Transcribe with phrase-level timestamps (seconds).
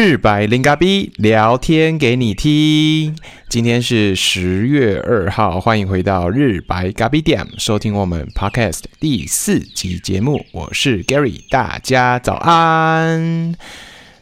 [0.00, 3.16] 日白零嘎逼聊天给你听，
[3.48, 13.56] 今天是十月二号，欢迎回到日白嘎逼店，收听我们 Podcast 第四集节目，我是 Gary，大家早安。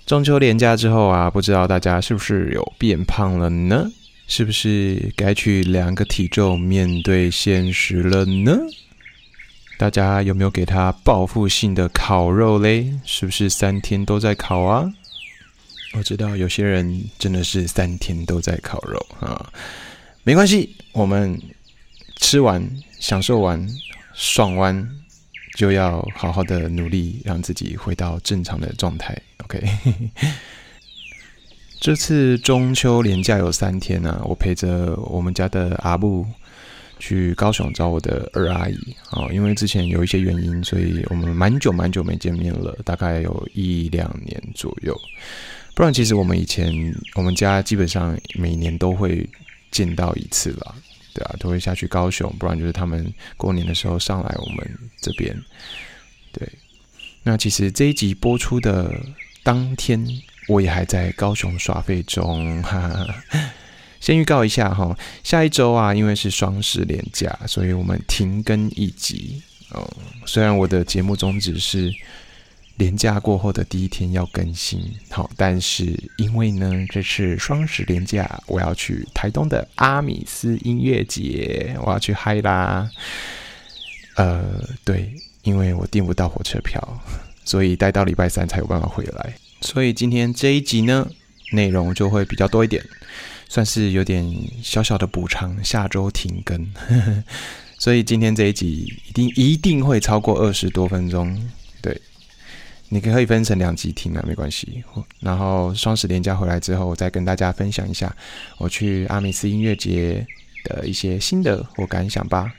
[0.07, 3.91] 中秋连假之后啊，不知道大家是不是有变胖了呢？
[4.27, 8.59] 是不是该去量个体重，面对现实了呢？
[9.77, 12.95] 大家有没有给他报复性的烤肉嘞？
[13.05, 14.91] 是不是三天都在烤啊？
[15.97, 19.51] 我知道有些人真的是三天都在烤肉啊，
[20.25, 21.41] 没关系，我们
[22.17, 22.63] 吃完、
[23.01, 23.67] 享受完、
[24.13, 24.87] 爽完，
[25.57, 29.17] 就要好好的努力，让自己回到正常的状态。
[29.45, 29.63] OK，
[31.81, 36.27] 这次中秋连假有三天呢，我陪着我们家的阿布。
[36.99, 44.99] 去高雄找我的二阿姨啊，因为之前有一些原因，所以我们蛮久蛮久没见面了，大概有一两年左右。
[45.77, 46.73] 不然，其实我们以前
[47.17, 49.29] 我们家基本上每年都会
[49.71, 50.75] 见到一次吧，
[51.13, 55.39] 对啊，都会下去高雄，不然就是他们过年的时候上来我们这边。
[56.33, 56.49] 对，
[57.23, 58.91] 那其实这一集播出的
[59.43, 60.03] 当天，
[60.49, 63.15] 我也还在高雄耍费中，哈哈。
[64.01, 69.43] 先预告一下哈，下一周啊，因为是双十连假，所以我们停更一集
[69.73, 69.87] 哦。
[70.25, 71.93] 虽然我的节目宗旨是
[72.77, 74.81] 连假过后的第一天要更新，
[75.11, 82.91] 好，但是因为呢，这次双十连假，我要去台东的阿米斯音乐节，我要去嗨啦。
[84.17, 86.81] 呃，对，因为我订不到火车票，
[87.45, 89.35] 所以待到礼拜三才有办法回来。
[89.61, 91.09] 所以今天这一集呢，
[91.53, 92.85] 内容就会比较多一点。
[93.49, 94.29] 算是有点
[94.61, 96.69] 小小的补偿，下周停更，
[97.79, 101.49] 所以今天这一集一定一定会超过二十多分钟。
[101.81, 101.97] 对，
[102.89, 104.85] 你可以分成两集听啊，没关系。
[105.21, 108.15] 然后双十连假回来之后，我再跟大家分享一下
[108.59, 110.27] 我去阿米斯音乐节
[110.65, 112.53] 的一些心得或感想吧。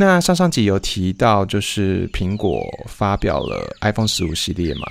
[0.00, 4.86] 那上上集有提到，就是苹果发表了 iPhone 十五系列嘛？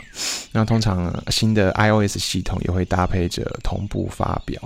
[0.52, 4.62] 那通常新的 iOS 系统也会搭配着同步发表。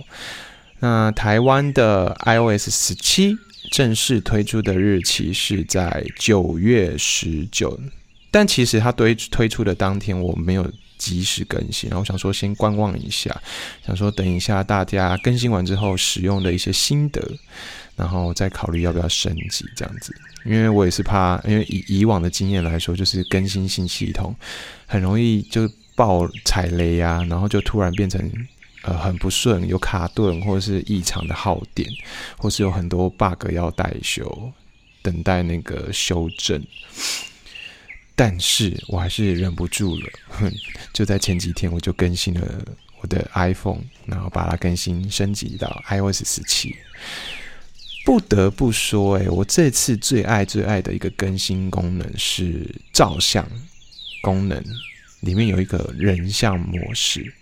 [0.80, 3.38] 那台湾的 iOS 十七
[3.72, 7.80] 正式推出的日期是在九月十九，
[8.32, 13.40] 但其实它推推出的当天我没有及时更新，然后想说先观望一下，
[13.86, 17.22] 想说等一下大家更新完之后使用的一些心得。
[17.98, 24.34] 然后再考虑要不要升级这样子，因为我也是怕，因为以以往的经验来说，就是更新新系统
[24.88, 28.20] 很容易就爆踩雷啊，然后就突然变成
[28.84, 31.88] 呃很不顺，有卡顿或者是异常的耗电，
[32.38, 34.52] 或是有很多 bug 要待修，
[35.04, 36.60] 等待那个修正。
[38.24, 40.54] 但是我还是忍不住了，哼
[40.94, 42.64] 就在前几天我就更新了
[43.00, 46.76] 我的 iPhone，然后把它更新升级到 iOS 十七。
[48.06, 53.44] 不得不说，哎，我这次最爱最爱的一个更新功能是照相
[54.22, 54.64] 功能，
[55.22, 57.34] 里面有一个人像模式。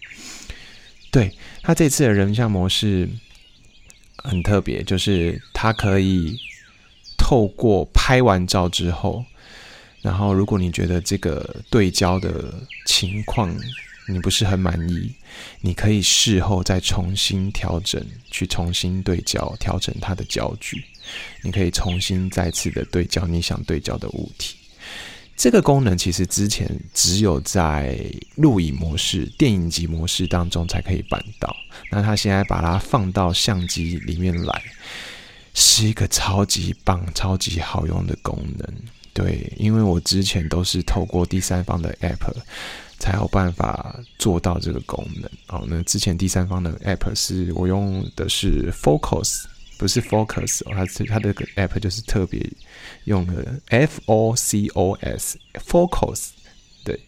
[1.12, 3.10] 对它这次的人像模式
[4.24, 6.40] 很特别，就是它可以
[7.18, 9.26] 透过拍完照之后，
[10.02, 12.54] 然后如果你觉得这个对焦的
[12.86, 13.56] 情况，
[14.08, 15.12] 你不是很满意，
[15.62, 20.84] 你可以事后再重新调整，去重新对焦，调整它的焦距。
[21.44, 24.56] 你可以重新再次的对焦你想对焦的物体。
[25.36, 27.98] 这个功能其实之前只有在
[28.36, 31.56] 录影模式、电影级模式当中才可以办到。
[31.90, 34.64] 那它现在把它放到相机里面来，
[35.54, 38.74] 是一个超级棒、超级好用的功能。
[39.22, 42.34] 对，因为我之前都是透过第三方的 App。
[43.02, 45.66] 才有办法做到这个功能哦。
[45.70, 49.46] 那之前第三方的 App 是我用的是 Focus，
[49.78, 52.46] 不是 Focus，它它的 App 就是特别
[53.06, 56.32] 用的 F O C O S，Focus。
[56.84, 57.00] 对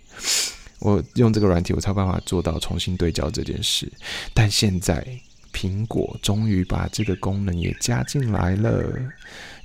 [0.79, 3.91] 我用这个软体，我才有办法做到重新对焦这件事。
[4.33, 5.05] 但现在
[5.53, 8.97] 苹果终于把这个功能也加进来了，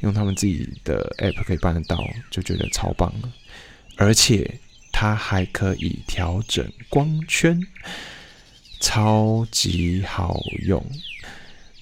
[0.01, 1.99] 用他们自己的 App 可以办得到，
[2.31, 3.33] 就觉得超棒了，
[3.97, 4.59] 而且。
[4.99, 7.61] 它还可以调整光圈，
[8.81, 10.83] 超级好用。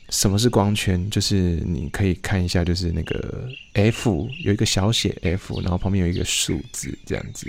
[0.08, 1.08] 什么是光圈？
[1.10, 7.48] 就是你可以看一下，就是那个 F 有一个小写 F，然后旁边有一个数字，这样子。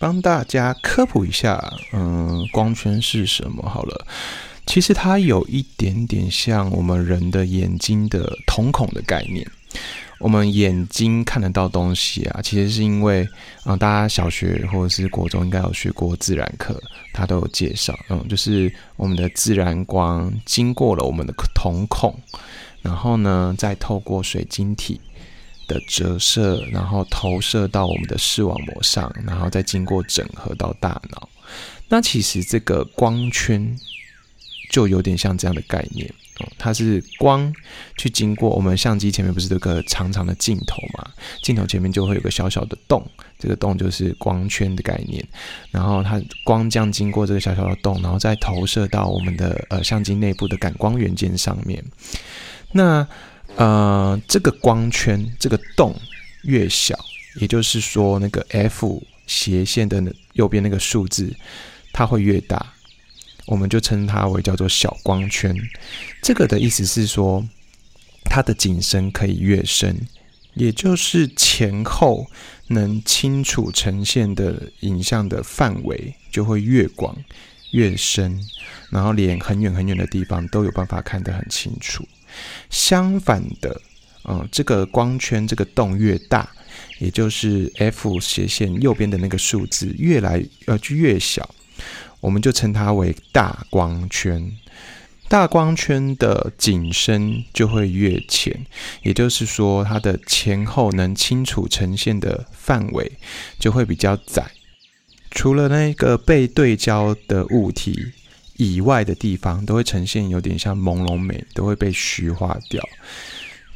[0.00, 3.62] 帮大家科普一下，嗯，光圈是什么？
[3.70, 4.04] 好了，
[4.68, 9.44] 其实它有一点点像我们人的眼睛的瞳孔的概念。
[10.20, 13.26] 我们眼睛看得到东西啊，其实是因为，
[13.64, 16.78] 嗯，大家小学或者是国中应该有学过自然课，
[17.14, 22.14] 它都有介绍，嗯，就是我们的自然光经过了我们的瞳孔，
[22.82, 25.00] 然后呢，再透过水晶体
[25.66, 31.26] 的折射，然后投射到我们的视网膜上，然后再经过整合到大脑。
[31.88, 33.74] 那其实这个光圈
[34.68, 36.08] 就有点像这样的概念
[36.40, 36.48] 哦。
[36.58, 37.52] 它是光
[37.96, 41.10] 去经过我们相机前面不是有个长长的镜头嘛？
[41.42, 43.04] 镜头前面就会有个小小的洞，
[43.38, 45.24] 这个洞就是光圈的概念。
[45.70, 51.84] 然后它光这样经过这个小小的洞，然后再投射到我们的呃相机内部的感光元件上面。
[52.72, 53.06] 那
[53.56, 55.94] 呃这个光圈这个洞
[56.42, 56.98] 越小，
[57.40, 60.02] 也就是说那个 f 斜线的
[60.34, 61.34] 右边那个数字，
[61.92, 62.74] 它会越大。
[63.48, 65.56] 我们就称它为叫做小光圈，
[66.22, 67.42] 这个的意思是说，
[68.24, 69.96] 它的景深可以越深，
[70.52, 72.26] 也就是前后
[72.66, 77.16] 能清楚呈现的影像的范围就会越广
[77.70, 78.38] 越深，
[78.90, 82.06] 然后连很远很远的地方都有办法看得很清楚。
[82.68, 83.80] 相反的，
[84.24, 86.46] 嗯，这个光圈这个洞越大，
[86.98, 91.48] 也就是 f 斜线右边的那个数字越来呃就越小。
[92.20, 94.50] 我们就称它为大光圈，
[95.28, 98.66] 大光圈的景深就会越浅，
[99.02, 103.12] 也就是说，它的前后能清楚呈现的范围
[103.58, 104.50] 就会比较窄。
[105.30, 108.12] 除了那个被对焦的物体
[108.56, 112.82] 以外的地方，都会呈现有点像朦胧美，都会被虚化掉。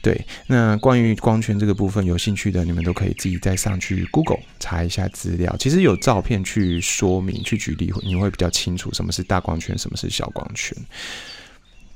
[0.02, 5.54] 对，那关于光圈这个部分，有兴趣的你们都可以自己再上去 Google 查一下资料。
[5.60, 10.76] 其实有照片去说明、去举例，你会比较清楚什么是大光圈，什么是小光圈。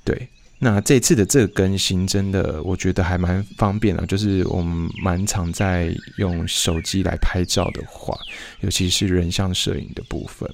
[0.05, 0.29] 对，
[0.61, 8.17] 那这次的这个更新，真的我觉得还蛮方便的，就是我们蛮常在用手机来拍照的话，
[8.61, 10.49] 尤其是人像摄影的部分。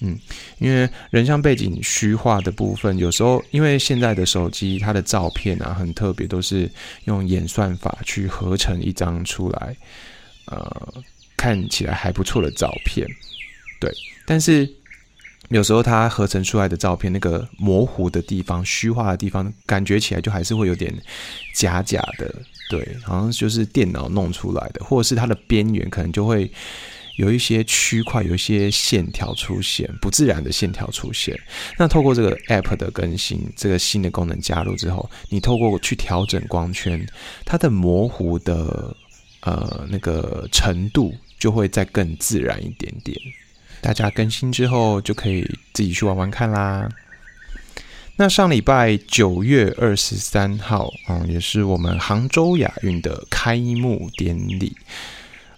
[0.00, 0.18] 嗯，
[0.58, 6.70] 因为人像背景虚化的部分，有时候因为现在的手机它的照片啊很特别，都是
[7.04, 9.76] 用演算法去合成一张出来，
[10.46, 10.94] 呃，
[11.36, 13.06] 看起来还不错的照片。
[13.80, 13.90] 对，
[14.26, 14.68] 但是
[15.48, 20.92] 有时候它合成出来的照片，那个模糊的地方、虚化的地方，感觉起来就还是会有点
[21.54, 22.34] 假假的。
[22.68, 26.50] 对，好像就是电脑弄出来的，或者是它的边缘可能就会。
[27.16, 31.38] 有一些区块，有一些线条出现，不自然的线条出现。
[31.78, 37.06] 那透过这个 App 的更新，这个新的功能加入之后，你透过去调整光圈，
[37.44, 38.96] 它的模糊的
[39.40, 43.16] 呃那个程度就会再更自然一点点。
[43.80, 46.88] 大家更新之后就可以自己去玩玩看啦。
[48.16, 54.76] 那上礼拜九月二十三号，嗯，也是我们杭州亚运的开幕典礼。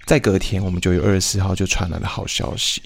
[0.06, 2.80] 在隔天，我们九月二十四号就传来了好消息，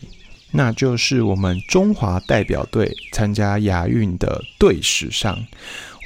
[0.53, 5.47] 那就是我们中华代表队参加亚运的队史上，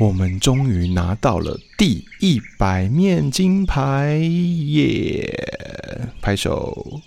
[0.01, 6.09] 我们终于拿到了第一百面金牌耶！
[6.21, 7.01] 拍手。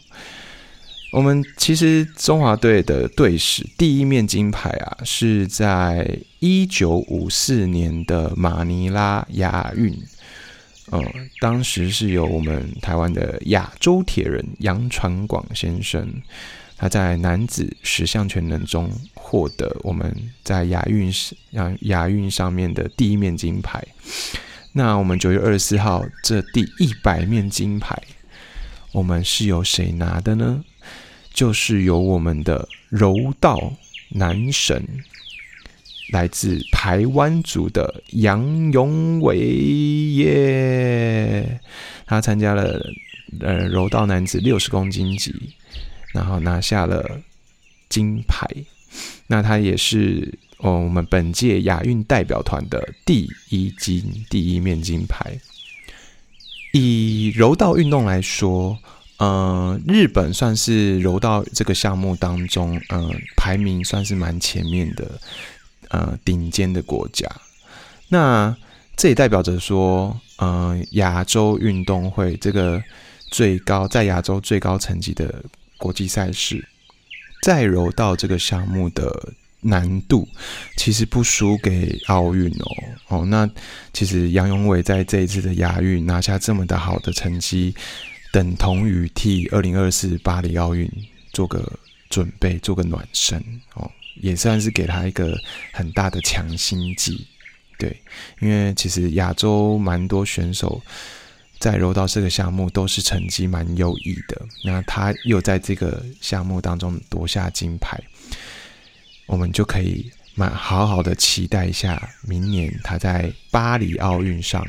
[1.12, 9.94] 我们其实中华队的队史第一面金牌啊，是在一九五四年的马尼拉亚运。
[10.92, 16.22] 嗯，当时是由我们台湾的亚洲铁人杨传广先生，
[16.78, 21.12] 他在男子十项全能中获得我们在亚运
[21.52, 23.86] 亚亚运上面的第一面金牌。
[24.72, 28.02] 那我们九月二十四号这第一百面金牌，
[28.94, 30.64] 我们是由谁拿的呢？
[31.34, 33.74] 就是由我们的柔道
[34.10, 35.04] 男神。
[36.10, 39.38] 来自台湾族的杨永伟
[40.16, 41.60] 耶，
[42.06, 42.82] 他参加了
[43.42, 45.34] 呃柔道男子六十公斤级，
[46.14, 47.20] 然后拿下了
[47.90, 48.48] 金牌。
[49.28, 55.38] 那他也是哦我们本届亚运代表团的第一金第一面金牌。
[56.74, 58.78] 以柔道运动来说，
[59.18, 65.20] 呃，日本算是柔道这个项目当中，嗯，排名算是蛮前面的。
[65.90, 67.30] 呃，顶尖的国家，
[68.10, 68.56] 那
[68.96, 72.84] 这也代表着说，呃，亚洲运动会这个
[73.32, 75.44] 最高在亚洲最高层级的
[75.78, 76.68] 国际赛事，
[77.42, 80.28] 在柔道这个项目的难度
[80.76, 82.66] 其实不输给奥运哦。
[83.08, 83.50] 哦，那
[83.94, 87.74] 其实杨永伟在这一次的亚运拿下这么的好的成绩，
[88.34, 90.92] 等同于替二零二四巴黎奥运
[91.32, 91.72] 做个
[92.10, 93.44] 准备，做个暖身
[93.76, 93.90] 哦。
[94.22, 95.38] 也算是给他一个
[95.74, 97.28] 很大的强心剂，
[97.78, 98.02] 对，
[98.40, 100.82] 因为其实亚洲蛮多选手
[101.60, 104.42] 在柔道这个项目都是成绩蛮优异的。
[104.64, 108.00] 那他又在这个项目当中夺下金牌，
[109.26, 114.66] 我们就可以蛮好好的期待一下，明年他在巴黎奥运上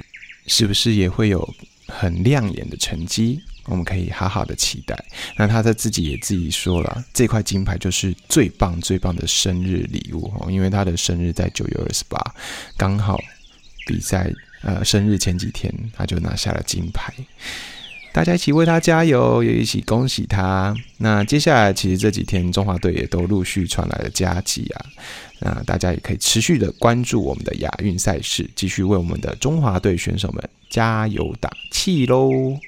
[0.47, 1.55] 是不是也会有
[1.87, 3.41] 很亮眼的成绩。
[3.69, 4.99] 我们可以好好的期待。
[5.37, 12.19] 那他在自己也自己说了，这块金牌就是最棒最棒的生日礼物哦，因为他的生日在九月二十八，
[12.77, 13.21] 刚好
[13.87, 14.33] 比赛
[14.63, 17.13] 呃生日前几天他就拿下了金牌。
[18.11, 20.75] 大家一起为他加油，也一起恭喜他。
[20.97, 24.87] 那接下来其实这几天中华队也都陆续传来了佳绩啊，
[25.41, 32.59] 那大家也可以持续的关注我们的亚运赛事，继续为我们的中华队选手们加油打气喽。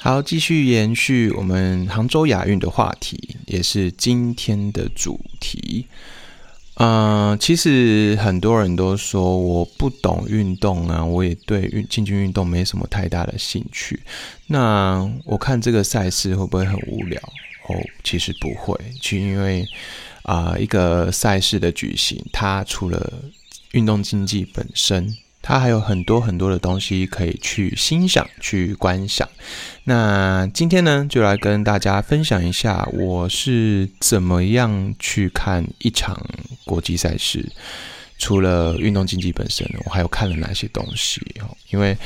[0.00, 5.86] 好，继续延续我们杭州亚运的话题，也是今天的主题。
[6.74, 14.00] 嗯，其实很多人都说我不懂运动啊，我也对运竞技运动没什么太大的兴趣。
[14.46, 17.20] 那我看这个赛事会不会很无聊？
[17.66, 17.74] 哦，
[18.04, 19.66] 其实不会，就因为
[20.22, 23.12] 啊，一个赛事的举行，它除了
[23.72, 25.16] 运动竞技本身。
[25.48, 29.26] 它还有很多很多的东西可以去欣赏、去观赏。
[29.84, 36.22] 那今天呢，就来跟大家分享一下我是怎么样去看一场
[36.66, 37.50] 国际赛事。
[38.18, 41.22] 除了运动竞技本身，我还有看了哪些东西？
[41.70, 41.96] 因为，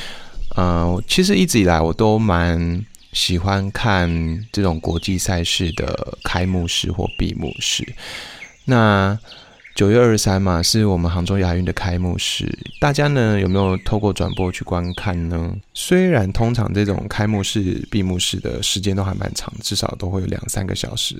[0.54, 4.08] 呃，其实一直以来我都蛮喜欢看
[4.52, 7.84] 这种国际赛事的开幕式或闭幕式。
[8.66, 9.18] 那
[9.74, 12.46] 九月二十三嘛，是我们杭州亚运的开幕式。
[12.78, 15.56] 大家呢有没有透过转播去观看呢？
[15.72, 21.16] 虽然通常这种开幕式、闭幕式的时间都还蛮长，至少都会有两三个小时，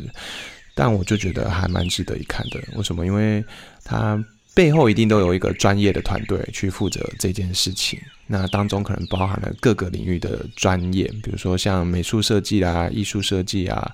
[0.75, 2.61] 但我就觉得还蛮值得一看的。
[2.77, 3.07] 为什么？
[3.07, 3.43] 因为
[3.85, 4.23] 它
[4.55, 7.99] 背后一定都有一个专业的团队去负责这件事情。
[8.27, 13.91] 那当中可能包含了各个领域的专业，比如说像美术设计啊、艺术设计啊、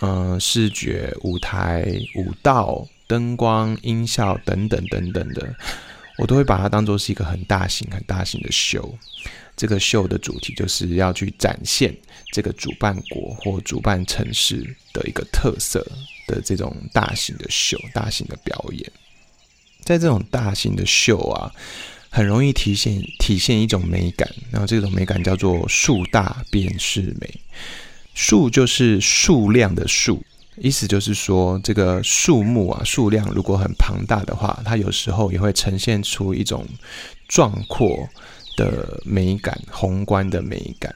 [0.00, 1.84] 嗯、视觉、舞台、
[2.16, 2.86] 舞蹈。
[3.10, 5.52] 灯光、音效等等等等的，
[6.16, 8.96] 我都会把它当做是一个很大型、很大型的秀。
[9.56, 11.92] 这个秀的主题就是要去展现
[12.32, 14.62] 这个主办国或主办城市
[14.92, 15.84] 的一个特色
[16.28, 18.92] 的这种大型的秀、大型的表演。
[19.82, 21.50] 在这种大型的秀啊，
[22.10, 27.28] 很容易体现体现一种美感，然后这种美感叫做“数大便是美”。
[28.14, 30.22] 数就是数量的数。
[30.62, 36.66] 意思就是说，这个树木啊，数量如果很庞大的话，它有时候也会呈现出一种
[37.26, 38.06] 壮阔
[38.58, 40.94] 的美感、宏观的美感。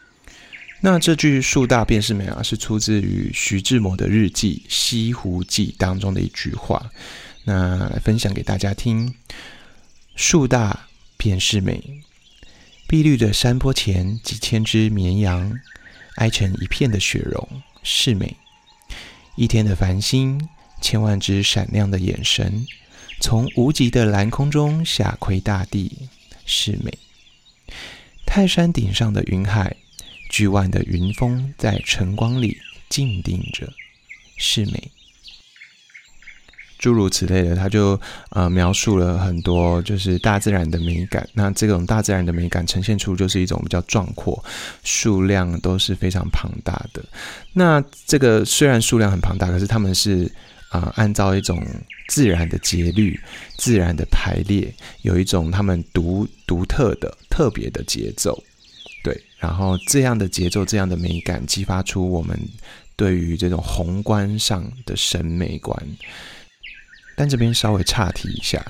[0.83, 6.91] 那这句“树大便是美”啊，是出自于徐志摩的日记《西湖记》当中的一句话。
[7.45, 9.15] 那来分享给大家听
[10.15, 11.83] ：“树大便是美，
[12.87, 15.59] 碧绿的山坡前几千只绵羊，
[16.17, 17.49] 挨成一片的雪绒，
[17.83, 18.37] 是美。”
[19.37, 20.49] 一天的繁星，
[20.81, 22.65] 千万只闪亮的眼神，
[23.21, 26.09] 从无极的蓝空中下窥大地，
[26.47, 26.97] 是美。
[28.25, 29.75] 泰山顶上的云海，
[30.31, 33.73] 巨万的云峰在晨光里静定着，
[34.37, 34.91] 是美。
[36.85, 37.99] 诸如此类的，他就
[38.29, 41.27] 呃描述了很多，就是大自然的美感。
[41.33, 44.45] 那这种大自然的美感呈现出就是一种比较壮阔，
[44.83, 47.03] 数量都是非常庞大的。
[47.55, 50.31] 那这个虽然数量很庞大，可是他们是
[50.69, 51.59] 啊按照一种
[52.11, 53.19] 自然的节律、
[53.57, 58.39] 自然的排列，有一种他们独独特的、特别的节奏。
[59.03, 62.39] 对，然后这样的节奏、这样的美感，激发出我们
[62.95, 65.75] 对于这种宏观上的审美观。
[67.17, 68.65] 但这边稍微岔题一下，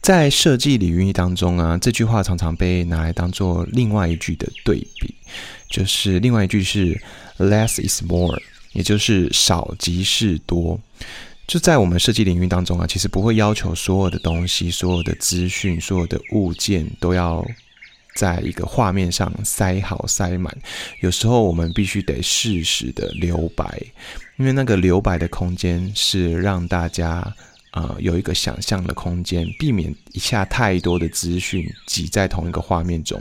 [0.00, 5.14] 在设计领域当中啊，这句话常常被拿来当做另外一句的对比，
[5.70, 7.00] 就是另外一句是
[7.38, 8.38] “less is more”，
[8.72, 10.78] 也就是少即是多。
[11.46, 17.42] 就在我们设计领域当中啊，其实不会要求所有的东西、所有的资讯、所有的物件都要
[18.14, 20.54] 在一个画面上塞好塞满，
[21.00, 23.80] 有时候我们必须得适时的留白，
[24.36, 27.34] 因为那个留白的空间是让大家。
[27.74, 33.20] 呃，有一个想象的空间，避免一下太多的资讯挤在同一个画面中，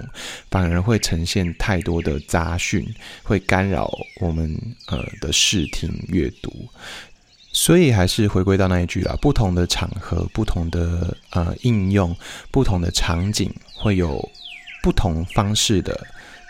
[0.51, 2.88] 反而会呈现太多的杂讯，
[3.24, 3.91] 会干扰
[4.22, 4.55] 我们
[4.86, 6.69] 呃的视听阅读。
[7.51, 12.15] 所以还是回归到那一句啦，不同的场合、不同的呃应用、
[12.51, 14.29] 不同的场景，会有
[14.83, 16.00] 不同方式的。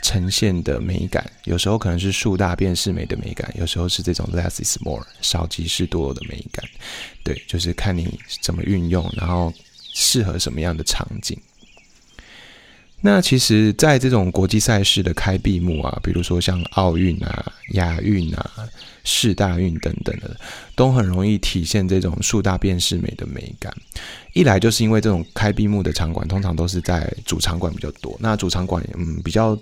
[0.03, 6.63] 呈现的美感，有时候可能是树大便是美的美感，有时候是这种 less is more 少即是多的美感。
[7.23, 9.51] 对，就是看你怎么运用，然后
[9.95, 11.35] 适合什么样的场景。
[13.05, 18.51] 那其实，在这种国际赛事的开闭幕啊，比如说像奥运啊、亚运啊、
[19.03, 20.37] 世大运等等的，
[20.73, 23.75] 都很容易体现这种树大便是美的美感。
[24.31, 29.57] 一来就是因为这种开闭幕的场馆通常都是在主场馆比较多，那主场馆嗯比较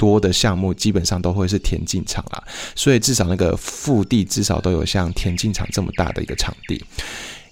[0.00, 2.42] 多的项目基本上都会是田径场啦，
[2.74, 6.82] 所以至少那个腹地至少都有像田径场这么大的一个场地。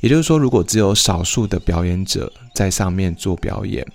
[0.01, 3.87] 也就是说，如果只有少数的表演者在上面做表演。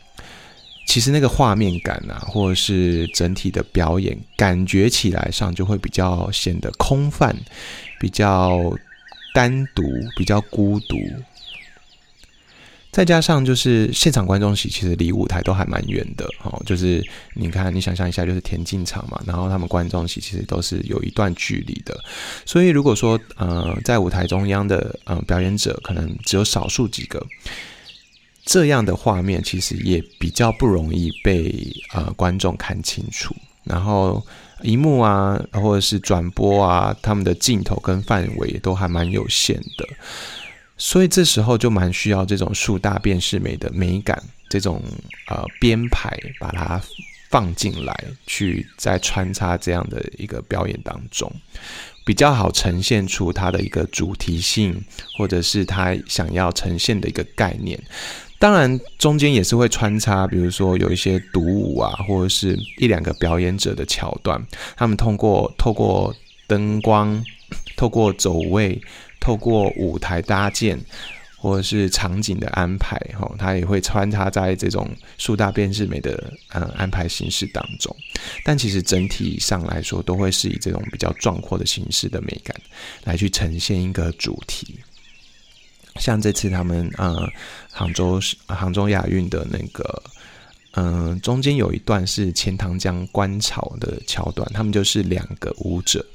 [0.86, 7.34] 其实那个画面感啊，或者是整体的表演，感觉起来上就会比较显得空泛，
[8.02, 8.60] 比较
[9.34, 9.82] 单独，
[10.18, 10.98] 比较孤独。
[12.94, 22.00] 再加上就是现场观众席其实离舞台都还蛮远的哦，就是你看，你想象一下，就是田径场嘛，然后他们观众席其实都是有一段距离的，
[22.46, 27.22] 所以如果说呃在舞台中央的呃表演者可能只有少数几个。
[28.46, 33.34] 这样的画面其实也比较不容易被呃观众看清楚，
[33.64, 34.22] 然后
[34.64, 39.88] 荧幕啊或者是转播啊，他们的镜头跟范围都还蛮有限的，
[40.86, 44.82] 所以这时候就蛮需要这种树大便是美的美感，这种
[45.30, 46.82] 呃编排把它
[47.30, 51.32] 放进来，去再穿插这样的一个表演当中，
[52.06, 54.84] 比较好呈现出它的一个主题性，
[55.18, 57.82] 或者是他想要呈现的一个概念。
[58.38, 64.46] 当然，中间也是会穿插，比如说有一些独舞啊，或者是一两个表演者的桥段。
[64.76, 66.14] 他们通过透过
[66.46, 67.24] 灯光、
[67.78, 68.82] 透过走位、
[69.24, 70.78] 透过舞台搭建，
[71.38, 77.96] 或者是场景的安排，哈，它也会穿插在这种树大便是美的嗯安排形式当中。
[78.44, 82.54] 但其实整体上来说，都会是以这种比较壮阔的形式的美感
[83.06, 84.78] 来去呈现一个主题。
[86.00, 87.26] 像这次他们呃
[87.72, 90.04] 杭州杭州亚运的那个
[90.72, 96.06] 嗯中间有一段是钱塘江观潮的桥段，他们就是两个舞者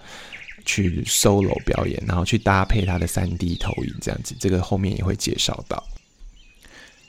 [0.69, 5.83] 去 solo 表演，然后去搭配他的三 D 投影这样子，这个后面也会介绍到。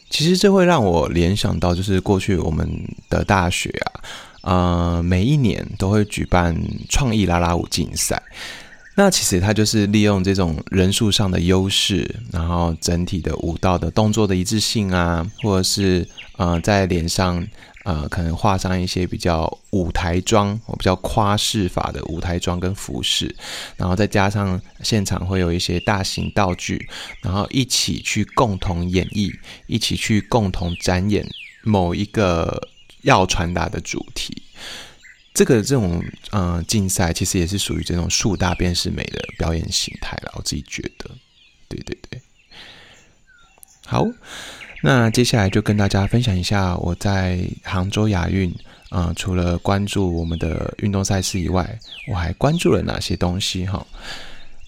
[0.10, 2.66] 其实这会让我联想到，就是过去我们
[3.10, 6.56] 的大学啊，呃每一年都会举办
[6.88, 8.24] 创意啦啦舞竞赛。
[8.96, 17.46] 那其实他就是利用这种人数上的优势，然后整体的舞蹈的动作的一致性啊，或者是呃在脸上
[17.84, 23.36] 呃可能画上一些比较舞台妆，我比较夸饰法的舞台妆跟服饰，
[23.78, 26.90] 然后再加上现场会有一些大型道具，
[27.22, 29.34] 然后一起去共同演绎，
[29.68, 31.28] 一起去共同展演
[31.64, 32.70] 某一个
[33.04, 34.44] 要传达的主题。
[35.34, 41.10] 这个这种呃竞赛其实也是属于这种树大便是美的表演形态了，我自己觉得，
[41.70, 42.22] 对对对。
[43.86, 44.06] 好，
[44.82, 48.54] 那接下来就跟大家分享一下我在杭州亚运，
[48.90, 53.86] 啊，除了关注我们的运动赛事以外，我还关注了哪些东西哈。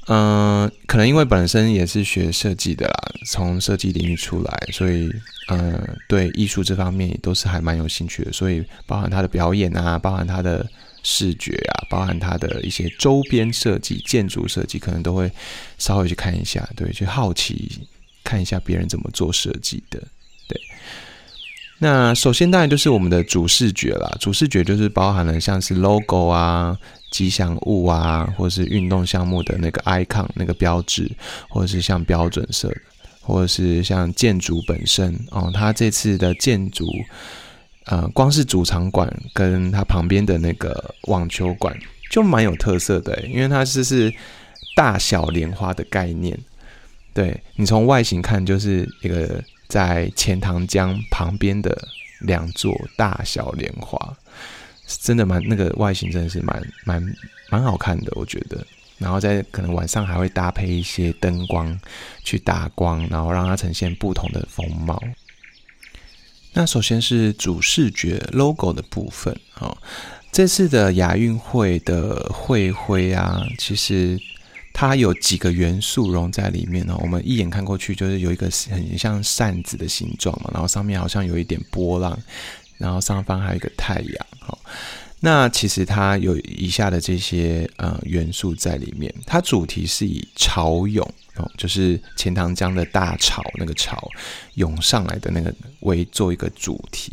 [0.08, 5.10] 嗯，可能因为本身也是学设计的啦，从设计领域出来，所以
[5.50, 8.34] 嗯，对艺术这方面也都是还蛮有兴趣的。
[8.34, 10.67] 所以包含他的表演啊，包含他的
[11.04, 15.32] 视觉啊，包含他的一些周边设计、建筑设计，可能都会
[15.78, 17.88] 稍微去看一下，对，去好奇
[18.32, 20.02] 看一下别人怎么做设计的。
[20.48, 20.62] 对，
[21.80, 26.78] 那首先当然就是我们的主视觉啦，主视觉就是包含了像是 logo 啊。
[27.12, 31.12] 吉祥物啊，或是运动项目的那个 icon 那个标志，
[31.50, 32.74] 或者是像标准色，
[33.20, 36.88] 或者是像建筑本身哦，它这次的建筑，
[37.88, 41.78] 呃，光是主场馆跟它旁边的那个网球馆
[42.10, 44.10] 就蛮有特色的，因为它是是
[44.74, 46.39] 大小莲花的概念，
[47.13, 51.76] 对你从外形看就是一个在钱塘江旁边的
[52.21, 54.17] 两座大小莲花。
[55.00, 57.02] 真的蛮那个外形真的是蛮蛮
[57.50, 58.65] 蛮好看的，我觉得。
[58.97, 61.80] 然后在可能晚上还会搭配一些灯光
[62.24, 65.02] 去打光，然后让它呈现不同的风貌。
[66.54, 69.76] 那首先是主视觉 logo 的部分哦，
[70.32, 74.19] 这次的亚运会的会徽啊，其实
[74.74, 76.98] 它有几个元素融在里面呢。
[77.02, 82.18] 我们一眼看过去就是有一个很像扇子的形状嘛，然后上面好像有一点波浪。
[82.78, 84.58] 然后上方还有一个太阳，好，
[85.20, 89.14] 那其实它有以下的这些呃元素在里面。
[89.24, 94.10] 它主题是以潮涌哦，就是钱塘江的大潮那个潮
[94.56, 97.12] 涌上来的那个为做一个主题。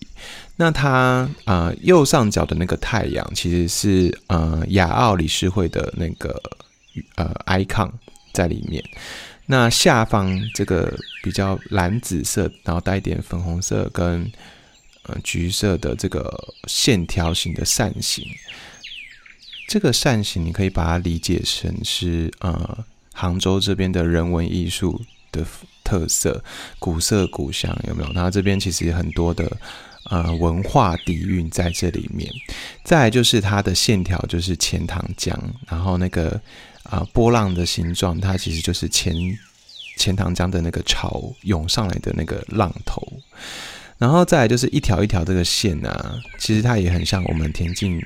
[0.57, 6.40] 那它啊右上角的那个太阳其实是呃亚奥理事会的那个
[7.16, 7.90] 呃 icon
[8.32, 8.82] 在里面。
[9.46, 14.30] 那下方这个比较蓝紫色，然后带一点粉红色跟
[15.04, 18.26] 呃橘色的这个线条型的扇形。
[19.68, 22.84] 这个扇形你可以把它理解成是呃
[23.14, 25.00] 杭州这边的人文艺术
[25.32, 25.44] 的
[25.82, 26.44] 特色，
[26.78, 28.12] 古色古香有没有？
[28.12, 29.50] 然后这边其实很多的
[30.11, 32.30] 呃文化底蕴在这里面。
[32.84, 36.40] 再来就是它的线条就是钱塘江，然后那个
[36.88, 39.14] 啊波浪的形状，它其实就是钱
[39.96, 43.03] 钱塘江的那个潮涌上来的那个浪头。
[43.98, 48.01] 然后再来就是一条一条这个线啊，其实它也很像我们田径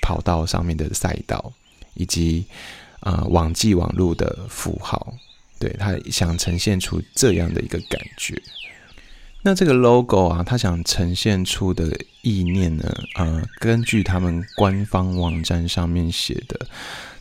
[0.00, 1.52] 跑道上面的赛道，
[1.94, 2.44] 以及
[3.00, 5.14] 啊网际网路的符号，
[5.58, 8.40] 对他想呈现出这样的一个感觉。
[9.42, 16.68] 那这个 logo 啊，他想呈现出的意念呢，呃，根据他们官方网站上面写的，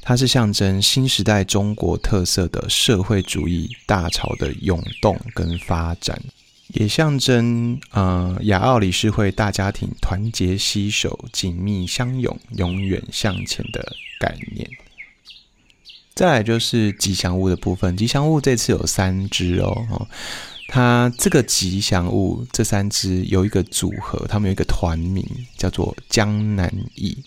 [0.02, 6.22] 它是象征新时代中国特色的社会主义大潮的涌动跟发展。
[6.74, 14.70] 也象征呃亚奥理事会大家庭团结携手、紧密相拥、永远向前的概念。
[16.16, 20.08] 再来就是吉祥物的部分，吉祥物这次有三只哦，
[20.68, 25.26] 它这个吉祥物这三只有一个组合，他们有一个团名
[25.58, 27.18] 叫做江南忆。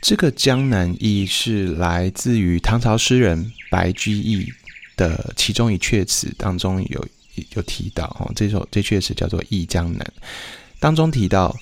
[0.00, 4.52] 这个江南忆是来自于唐朝诗人白居易
[4.96, 7.06] 的其中一阙词当中有。
[7.50, 10.12] 有提到哦，这首这阙词叫做《忆江南》，
[10.80, 11.56] 当中提到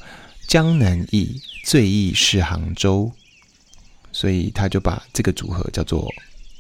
[0.49, 3.13] 江南忆，最忆是杭州，
[4.11, 6.11] 所以他就把这个组合叫做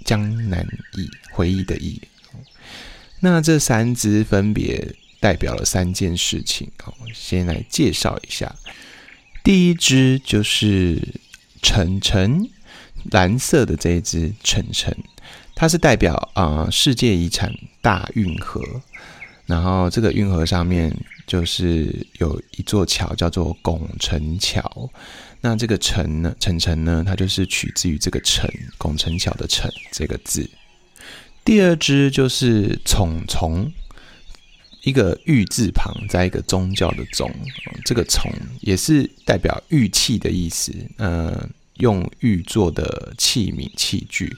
[0.05, 1.99] 江南忆，回忆的忆。
[3.21, 8.55] 那这三支分别代表了三件事情哦，先来介绍一下。
[9.43, 11.01] 第一支就是
[11.63, 12.49] 橙橙，
[13.11, 14.97] 蓝色的这一支晨晨，
[15.55, 18.63] 它是代表啊世界遗产大运河。
[19.47, 20.93] 然后这个运河上面
[21.25, 24.91] 就是有一座桥，叫做拱辰桥。
[25.41, 30.51] 那这个“辰”呢，“辰辰”呢，它就是取自于这个“辰”拱辰桥的“辰”这个字。
[31.45, 33.73] 第二只就是“虫虫”，
[34.87, 37.29] 一个玉字旁，在一个宗教的“宗”，
[37.85, 40.73] 这个“从”也是代表玉器的意思。
[40.99, 44.33] 嗯，用玉做的器皿器具。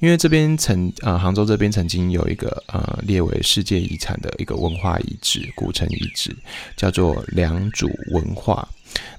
[0.00, 6.34] 因为这边曾呃杭州这边曾经有一个呃列为世界遗产的一个文化遗址古城遗址，
[6.74, 8.66] 叫做良渚文化。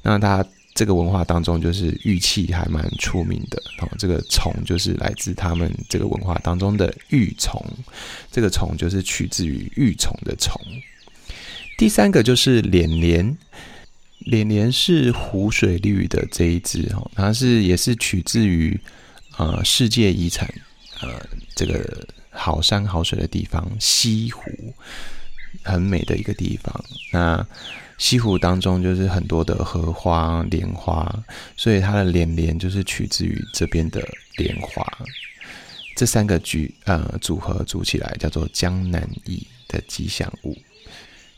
[0.01, 3.89] 那它这个文化当中就是玉器还蛮出名的哦。
[3.97, 7.63] 这个虫就是来自他们这个文化当中的玉虫，
[8.31, 10.59] 这个虫就是取自于玉虫的虫。
[11.77, 13.37] 第三个就是脸莲，
[14.19, 18.79] 脸莲是湖水绿的这一只哦，它是也是取自于
[19.37, 20.51] 呃世界遗产。
[21.01, 21.09] 呃，
[21.55, 24.43] 这个好山好水的地方，西湖
[25.63, 26.85] 很美的一个地方。
[27.11, 27.45] 那
[27.97, 31.23] 西湖当中就是很多的荷花、莲花，
[31.55, 34.01] 所以它的莲莲就是取自于这边的
[34.37, 34.85] 莲花。
[35.95, 40.57] 这三个局呃组合组起来叫做江南忆的吉祥物。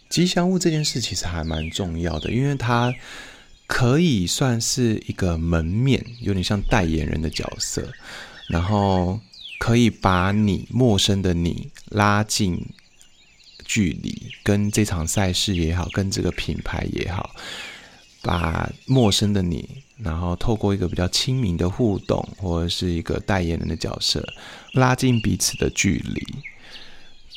[0.10, 2.94] 吉祥物这件事其实还蛮重要的，因为它
[3.68, 7.92] 可以算是一个门面，有点像代言人的角色，
[8.48, 9.20] 然后。
[9.58, 12.68] 可以把你陌生的你拉近
[13.66, 17.36] 距离，跟这场赛事也好，跟这个品牌也好，
[18.22, 24.26] 把陌生的你，然后透过一个比较亲民的互动，或者是一个代言人的角色，
[24.74, 26.24] 拉近彼此的距离。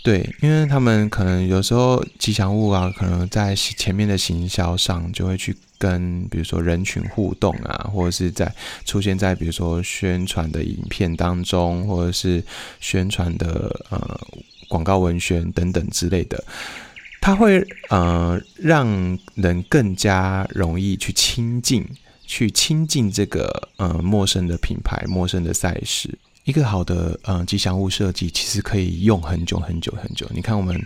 [0.05, 8.51] 对，因为他们可能有时候吉祥物啊，可能在前面的行销上就会去跟，比如说人群互动啊，或者是在
[8.87, 12.43] 出现在比如说宣传的影片当中，或者是
[12.81, 14.21] 宣传的呃
[14.69, 16.43] 广告文宣等等之类的，
[17.21, 21.85] 它会呃让人更加容易去亲近，
[22.27, 26.17] 去亲近这个呃陌生的品牌、陌生的赛事。
[26.45, 30.27] 一个好的呃吉祥物设计，其实可以用很久很久很久。
[30.33, 30.81] 你看我们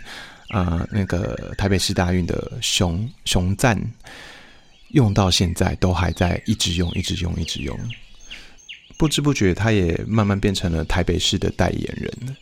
[0.49, 3.79] 啊那个台北市大运的熊熊赞，
[4.89, 7.77] 用到现在都还在一直用，一直用，一直用。
[8.97, 12.35] 不知不觉，它也慢慢变成了台北市的代言人。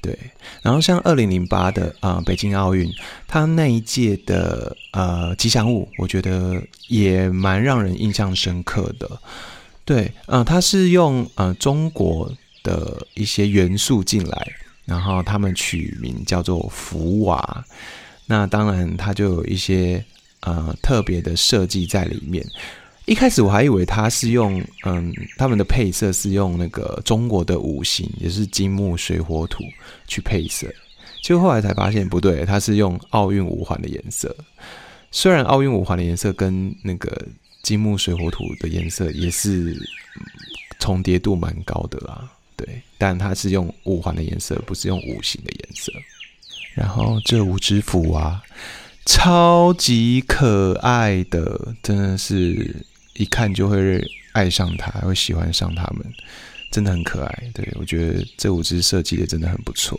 [0.00, 0.18] 对，
[0.62, 2.90] 然后像二零零八的啊北京奥运，
[3.26, 9.20] 它那一届的呃吉祥物，我觉得也蛮让人印象深刻的。
[9.84, 12.32] 对，嗯，它是用呃中国。
[12.66, 14.52] 的一些元素进来，
[14.86, 17.64] 然后他们取名叫做福娃，
[18.26, 20.04] 那当然它就有一些
[20.40, 22.44] 呃特别的设计在里面。
[23.06, 29.62] 一开始我还以为它是用嗯他们的配色是用那个中国的五行，也是金木水火土
[30.06, 30.66] 去配色，
[31.22, 34.34] 结果后来才发现不对，它是用奥运五环的颜色。
[35.12, 37.26] 虽然奥运五环的颜色跟那个
[37.62, 39.74] 金木水火土的颜色也是
[40.80, 45.92] 重叠度蛮高的啦，对，但它是用五环的颜色，不是用五行的颜色。
[46.74, 48.42] 然后这五只符啊，
[49.06, 52.84] 超级可爱的，真的是
[53.16, 54.02] 一看就会
[54.32, 56.04] 爱上它，会喜欢上它们，
[56.70, 57.50] 真的很可爱。
[57.54, 59.98] 对我觉得这五只设计的真的很不错。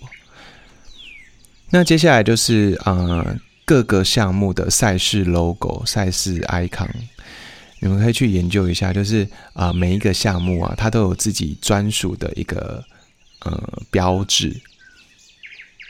[1.70, 6.90] 那接下来就是呃各个项目的赛事 logo、赛事 icon，
[7.80, 12.84] 你们可以去研究一下，就是啊每一个项目啊，它都有自己专属的一个
[13.40, 14.56] 呃标志。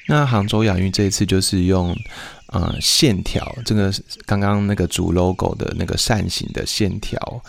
[0.08, 1.94] 那杭州亚运这一次就是用
[2.48, 3.94] 呃线条，这个
[4.26, 7.42] 刚刚那个主 logo 的那个扇形的线条，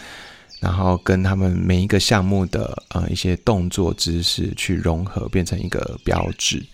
[0.61, 6.65] 然后跟他们每一个项目的呃一些动作姿势去融合，变成一个标志。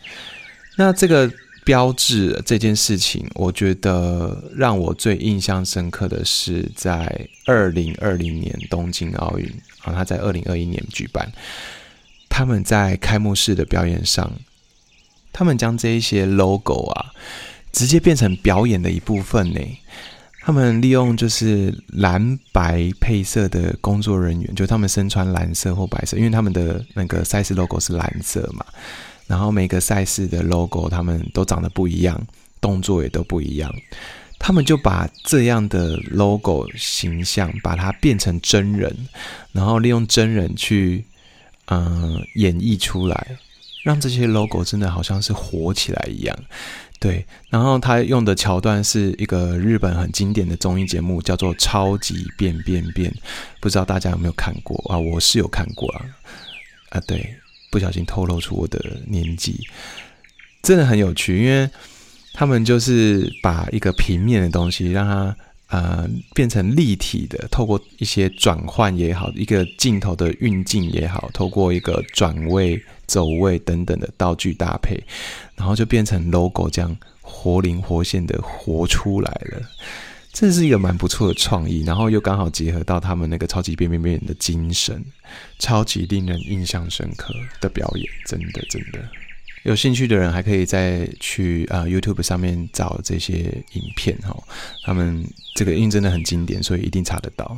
[0.76, 1.30] 那这个
[1.64, 9.46] 标志这件事情，我觉得让我最印象深刻的是在二零二零年东京奥运
[9.82, 11.30] 啊，他在二零二一年举办，
[12.28, 14.32] 他们在开幕式的表演上。
[15.36, 17.10] 他们将这一些 logo 啊，
[17.74, 19.60] 直接变成表演的一部分呢。
[20.46, 28.64] 他们利用就是蓝白配色的工作人员，就他们身穿蓝色或白色，因为他们的那个赛事 logo 是蓝色嘛。
[29.26, 32.20] 然后每个赛事的 logo 他们都长得不一样，
[32.60, 33.74] 动作也都不一样。
[34.38, 38.94] 他们就把这样的 logo 形象，把它变成真人，
[39.52, 41.06] 然后利用真人去
[41.68, 43.38] 嗯演绎出来。
[43.82, 46.38] 让这些 logo 真的好像是活起来一样，
[47.04, 47.24] 对。
[47.50, 53.10] 然后他用的桥段是一个日本很经典的综艺节目，叫做《超级变变变》，
[53.60, 54.98] 不知道大家有没有看过啊？
[54.98, 56.00] 我是有看过啊，
[56.88, 57.34] 啊，对，
[57.70, 59.60] 不小心透露出我的年纪，
[60.62, 61.68] 真的很有趣，因为
[62.32, 65.36] 他们就是把一个平面的东西让它。
[65.68, 75.02] 呃，变成立体的，透过一些转换也好，一个镜头的运镜也好，透过一个转位、走位等等的道具搭配，
[75.56, 79.62] 然后就变成 logo 这样活灵活现的活出来了。
[80.32, 85.00] 这是一个蛮不错的创意，然后又刚好结合到他们那个超级变变变的精神，
[85.60, 88.98] 超级令人印象深刻的表演，真的真的。
[89.62, 93.34] 有兴趣的人还可以再去啊 YouTube 上面找这些
[93.74, 94.36] 影片哈，
[94.84, 97.56] 他们这个印真的很经典，所以一定查得到。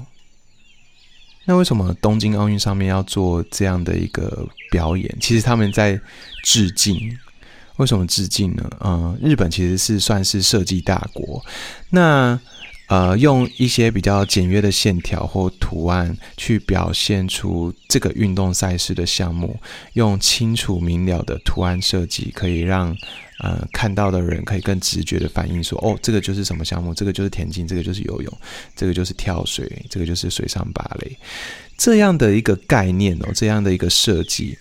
[1.46, 5.16] 那为什么东京奥运上面要做这样的一个表演？
[5.20, 5.98] 其实他们在
[6.44, 7.16] 致敬。
[7.76, 8.70] 为什么致敬呢？
[8.80, 11.42] 嗯，日本其实是算是设计大国，
[11.88, 12.38] 那。
[12.88, 19.59] 呃，用一些比较简约的线条或图案去表现出这个运动赛事的项目，
[19.94, 22.96] 用清楚明了的图案设计，可以让
[23.40, 28.38] 呃看到的人可以更直觉的反应说，哦，这个就是什么项目，这个就是田径，这个就是游泳，
[28.77, 31.18] 这个就是跳水，这个就是水上芭蕾，
[31.77, 34.57] 这样的一个概念哦，这样的一个设计，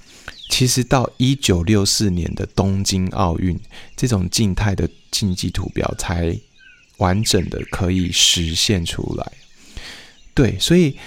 [0.49, 3.59] 其实到一九六四年的东京奥运，
[3.95, 6.35] 这种静态的竞技图标才。
[6.97, 9.31] 完整的可以实现出来，
[10.33, 10.97] 对，所以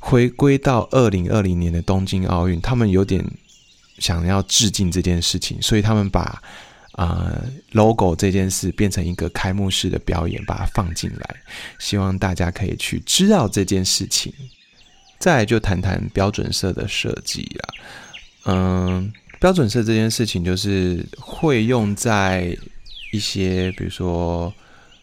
[0.00, 3.24] 回归到二零二零年的东京奥运，他们有点
[3.98, 6.42] 想要致敬这件事情，所以他们把
[6.92, 7.40] 啊
[7.70, 11.36] logo 这件事变成一个开幕式的表演，把它放进来，
[11.78, 14.32] 希望大家可以去知道这件事情。
[15.20, 17.74] 再来就谈谈标准色的设计啦，
[18.46, 22.56] 嗯，标准色这件事情就是会用在
[23.12, 24.52] 一些，比如说。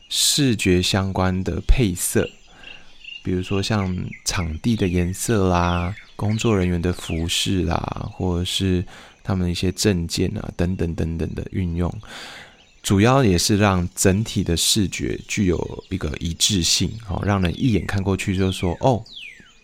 [0.10, 2.30] 视觉相关的配色，
[3.24, 8.86] 比如说像场地的颜色啦、工作人员的服饰啦，或者是
[9.24, 11.94] 他们一些证件啊等等等等的运用，
[12.82, 19.04] 主要也是让整体的视觉具有一个一致性，哦，让人一眼看过去就说：“哦，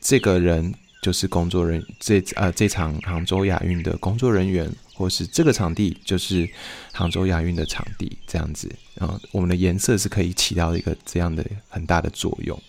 [0.02, 6.48] 这个人就是工作人，这呃这场杭州亚运的工作人员。”或是这个场地就是
[6.92, 12.62] 杭州亚运的场地，这样子，然后我们的颜色是可以起到一个这样的很大的作用。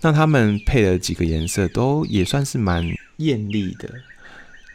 [0.00, 2.84] 那他们配的几个颜色都也算是蛮
[3.18, 3.88] 艳丽的，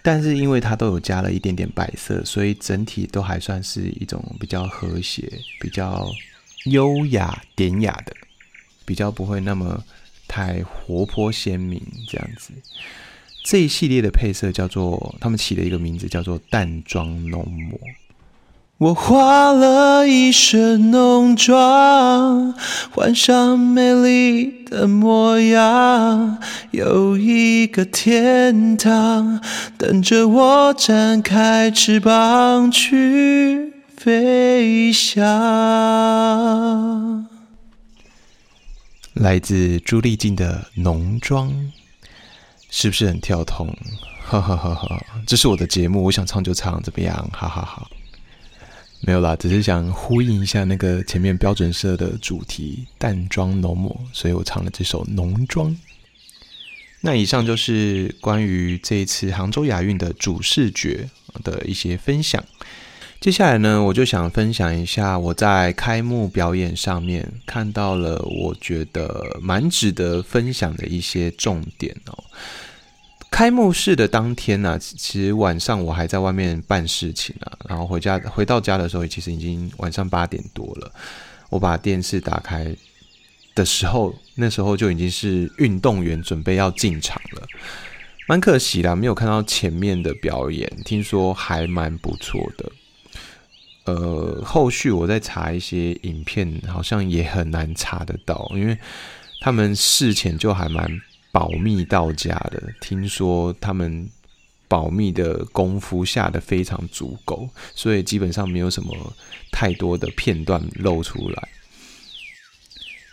[0.01, 6.09] 但是因为它都有加了一点点白色，所以整体都还算是一种比较和谐、比较
[6.65, 8.15] 优雅典雅的，
[8.85, 9.83] 比较不会那么
[10.29, 12.53] 太活泼鲜明这样子。
[13.49, 17.79] 这一系列的配色叫做，他们起了一个名字叫做淡妆浓抹。
[18.77, 22.53] 我化了一身浓妆，
[22.91, 26.39] 换上美丽的模样，
[26.71, 29.39] 有一个天堂
[29.77, 35.25] 等着我展开翅膀去飞翔。
[39.13, 41.71] 来自朱丽静的浓妆，
[42.79, 43.75] 是不是很跳痛？
[44.23, 45.03] 哈哈哈哈！
[45.25, 47.15] 这是我的节目，我想唱就唱，怎么样？
[47.33, 47.89] 哈哈哈！
[49.01, 55.75] 没有啦，只是想呼应一下那个前面标准色的主题——淡妆浓抹，所以我唱了这首浓妆。
[57.01, 61.09] 那以上就是关于这一次杭州亚运的主视觉
[61.43, 62.43] 的一些分享。
[63.19, 72.23] 接下来呢，我就想分享一下我在开幕表演上面看到了我觉得蛮值得分享的一些重点哦。
[73.29, 80.91] 开幕式的当天呢，其实晚上我还在外面办事情啊，然后回家回到家的时候，其实已经晚上八点多了。
[81.49, 82.75] 我把电视打开
[83.53, 87.43] 的时候，那时候就已经是运动员准备要进场了，
[88.27, 90.67] 蛮可惜啦，没有看到前面的表演。
[90.83, 92.71] 听说还蛮不错的。
[93.85, 98.77] 呃，后续我再查一些影片，好像也很难查得到，因为
[99.41, 101.01] 他们事前就还蛮。
[101.31, 104.09] 保密到家的，听说他们
[104.67, 109.13] 保密的功夫下的非常足够，所以基本上没有什么
[109.51, 111.49] 太多的片段露出来。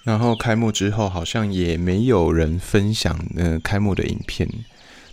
[0.03, 4.48] 然后开幕之后，好像也没有人分享呃开幕的影片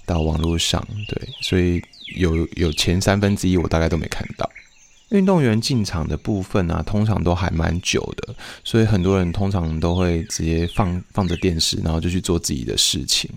[0.06, 1.82] 到网络上，对，所以
[2.18, 4.50] 有有前三分之一我大概都没看到。
[5.12, 13.30] 运动员进场的部分啊，通常都还蛮久的，所以很多人通常都会直接放放着电视，然后就去做自己的事情。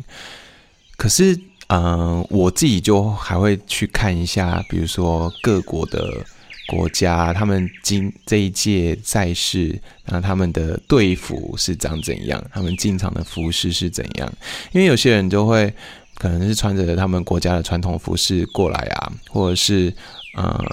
[0.97, 6.25] 可是，嗯，我自己就还会去看一下，比如说各国的
[6.69, 14.33] 国家，他们今这一届赛事，那他们的队服是长怎样，他们进场的服饰是怎样？
[14.71, 15.75] 因为有些人就会
[16.15, 19.93] 可能是穿着他们国家的传统服饰过来啊，或者是
[20.37, 20.65] 呃。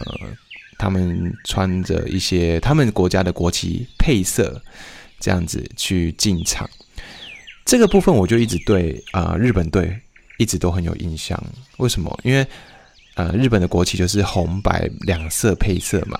[0.81, 4.59] 他们穿着一些他们国家的国旗配色，
[5.19, 6.67] 这样子去进场。
[7.63, 9.95] 这个部分我就一直对啊日本队
[10.39, 11.39] 一直都很有印象。
[11.77, 12.19] 为什么？
[12.23, 12.43] 因为
[13.13, 16.17] 呃日本的国旗就是红白两色配色嘛。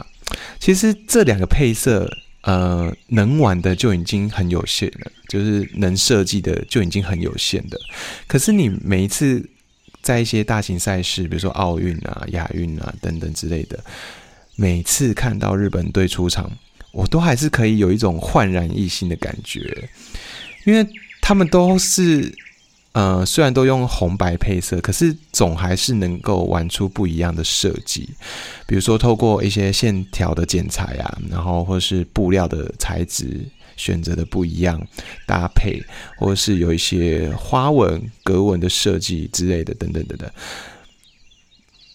[0.60, 2.08] 其实这两个配色
[2.43, 7.80] 呃能玩的就已经很有限了，就是能设计的就已经很有限的。
[8.28, 9.43] 可是你每一次
[10.04, 13.84] 在一些大型赛事，比如说奥运啊、亚运啊等等之类的。
[14.55, 16.51] 每次看到日本队出场，
[16.91, 19.89] 我都还是可以有一种焕然一新的感觉，
[20.65, 20.85] 因为
[21.21, 22.31] 他们都是，
[22.91, 28.09] 呃，虽然都用红白配色，可是总还是能够玩出不一样的设计。
[28.67, 33.39] 比如说，透过一些线条的剪裁啊，然后或是布料的材质
[33.77, 34.79] 选择的不一样
[35.25, 35.81] 搭配，
[36.17, 40.29] 或是有一些花纹、格纹的设计之类的，等等等等，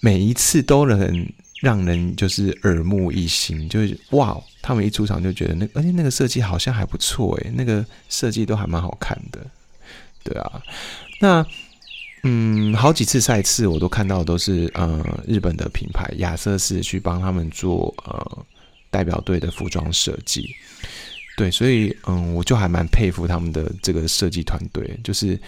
[0.00, 1.28] 每一次都能。
[1.62, 4.36] 让人就是耳目一新，就是哇！
[4.60, 9.40] 他们一出场就觉得那，而且那个设计好像还不错诶，那个设计都还蛮好看的，
[10.24, 10.60] 对啊。
[11.20, 11.46] 那
[12.24, 18.44] 嗯，好几次赛次我都看到都是呃日本的品牌亚瑟士去帮他们做呃
[18.90, 20.52] 代表队的服装设计，
[21.36, 25.38] 对，所以嗯，我就还蛮佩服他们的这个设计团队，就是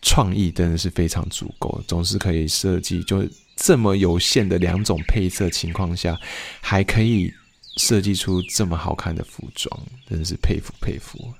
[0.00, 3.26] 创意真的是非常足够，总是可以设计就。
[3.56, 6.18] 这么有限的两种配色情况下，
[6.60, 7.32] 还可以
[7.76, 11.32] 设计出这么好看的服装，真的是佩服佩服。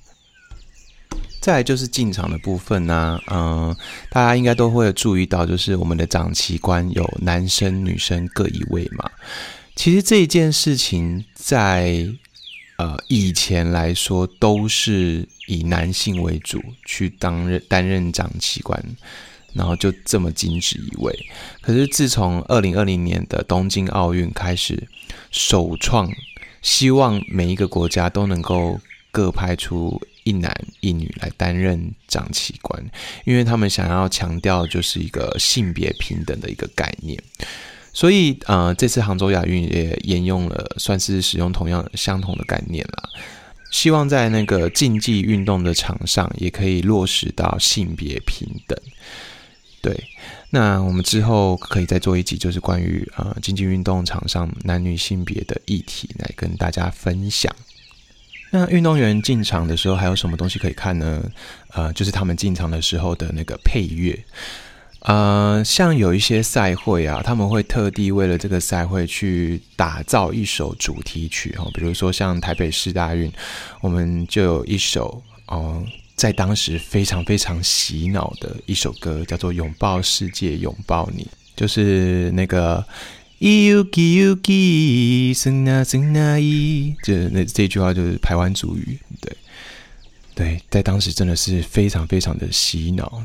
[1.41, 3.77] 再来就是进场的部分呢，嗯，
[4.11, 9.11] 大家应该都会注意到，就是我们的长旗官有男生女生各一位嘛。
[9.77, 12.09] 其实这一件事情在
[12.79, 18.83] 呃以前来说，都是以男性为主去担任担任长旗官。
[19.55, 21.17] 然后就这么精致一位，
[21.61, 24.89] 可是自从二零二零年的东京奥运开始，
[25.31, 26.13] 首创
[26.61, 32.85] 希望每一个国家都能够各派出一男一女来担任掌旗官，
[33.25, 37.17] 因为他们想要强调就是一个性别平等的一个概念，
[37.93, 43.09] 所以呃这次杭州亚运也沿用了，算是使用同样相同的概念啦。
[43.71, 48.79] 希望在那个竞技运动的场上也可以落实到性别平等。
[49.85, 49.95] 对，
[50.49, 57.55] 那我们之后可以再做一集，就是关于呃竞技运动场上男女性别的议题来跟大家分享。
[58.51, 61.23] 那运动员进场的时候还有什么东西可以看呢？
[61.75, 64.19] 呃，就是他们进场的时候的那个配乐。
[65.01, 73.31] 呃，像有一些赛会啊，他们会特地为了这个赛会去打造一首主题曲哈，比如说像台北市大运，
[73.83, 75.85] 我们就有一首哦。
[76.17, 81.25] 在当时非常非常洗脑的一首歌，叫做《拥抱世界，拥抱你》，
[81.57, 82.85] 就是那个
[83.41, 88.97] “yuki yuki”，生那生那伊，就那这句话就是台湾主语。
[89.21, 89.37] 对，
[90.37, 93.23] 对，在当时真的是非常非常的洗脑。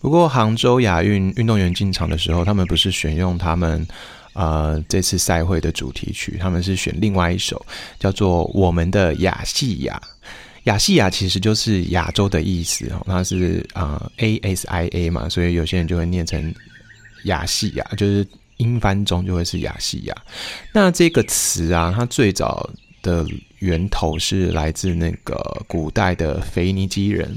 [0.00, 3.86] 不过杭州亚运运动员进场的时候，他们不是选用他们
[4.34, 7.64] 呃这次赛会的主题曲，他们是选另外一首
[7.98, 10.00] 叫做《我们的亚细亚》。
[10.64, 16.54] 亚细亚其实就是亚洲的意思哦，它是啊 A S I A 嘛，所以有些人就会念成
[17.24, 18.26] 亚细亚，就是
[18.58, 20.16] 英翻中就会是亚细亚。
[20.72, 22.70] 那这个词啊，它最早
[23.02, 23.26] 的
[23.58, 27.36] 源头是来自那个古代的腓尼基人，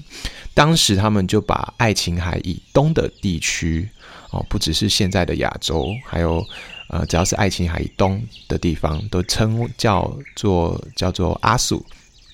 [0.53, 3.89] 当时他们就把爱琴海以东的地区
[4.29, 6.45] 哦，不只是现在的亚洲，还有
[6.89, 11.83] 呃，只要是爱琴海以东的地方，都称叫做叫做阿苏。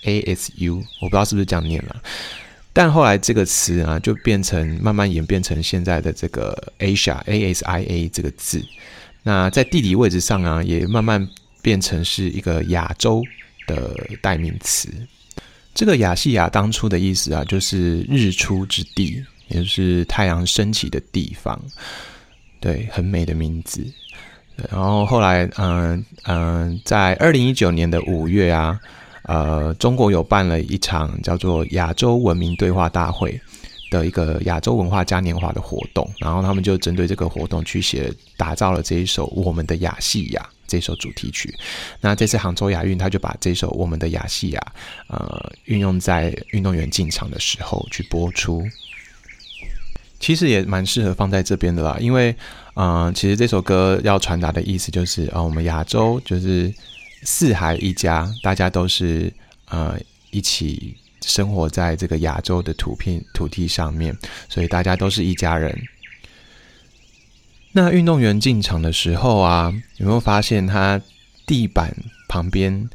[0.04, 2.02] A S U，我不知道是不是这样念了，
[2.74, 8.66] 但后来这个词啊，就变成慢慢演变成现在的这个 Asia，A S I A 这个字。
[9.24, 11.28] 那在地理位置上啊，也慢慢
[11.62, 13.22] 变成是一个亚洲
[13.68, 14.90] 的代名词。
[15.76, 21.62] 这个亚细亚当初的意思啊，就是日出之地，也就是太阳升起的地方。
[22.60, 23.86] 对，很美的名字。
[24.70, 28.80] 然后后来，嗯嗯，在二零一九年的五月啊。
[29.24, 33.40] 呃，中国有办了一场叫做“亚洲文明对话大会”
[33.92, 41.54] 的一个亚洲文化嘉年华的活动，然后他们就针对这个活动去写打造了这一首《我们的亚细亚》这首主题曲。
[42.00, 44.60] 那这次杭州亚运，他就把这首《我们的亚细亚》
[45.14, 48.64] 呃运用在运动员进场的时候去播出。
[50.20, 52.36] 其实也蛮适合放在这边的啦，因为
[52.76, 56.74] 嗯，其实这首歌要传达的意思就是啊，我们亚洲就是。
[57.24, 59.32] 四海一家，大家都是
[59.70, 59.98] 呃
[60.32, 64.18] 一起生活在这个亚洲的土片土地上面，
[64.50, 65.78] 所以大家都是一家人。
[67.72, 71.02] 那运动员进场的时候啊，有没有发现他
[71.46, 71.96] 地板
[72.28, 72.90] 旁边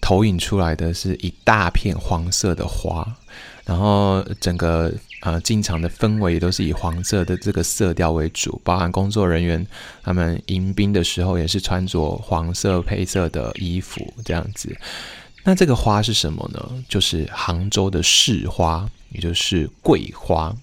[0.00, 3.16] 投影出来的是一大片黄色的花，
[3.64, 4.92] 然后整个。
[5.20, 9.66] 啊，进场的氛围都是以黄色的这个色调为主，包含工作人员
[10.02, 14.74] 他们迎宾的时候也是穿着黄色配色的衣服这样子。
[15.44, 16.84] 那这个花是什么呢？
[16.88, 20.54] 就是杭州的市花，也就是桂花。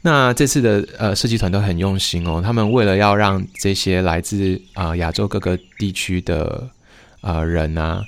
[0.00, 6.68] 那这次的呃设计团队很用心哦，他们为了要让这些来自啊亚洲各个地区的
[7.20, 8.02] 啊人啊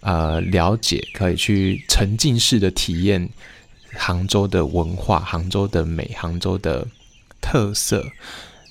[0.00, 3.28] 呃了解，可以去沉浸式的体验。
[3.96, 6.86] 杭州的文化，杭州的美，杭州的
[7.40, 8.04] 特色，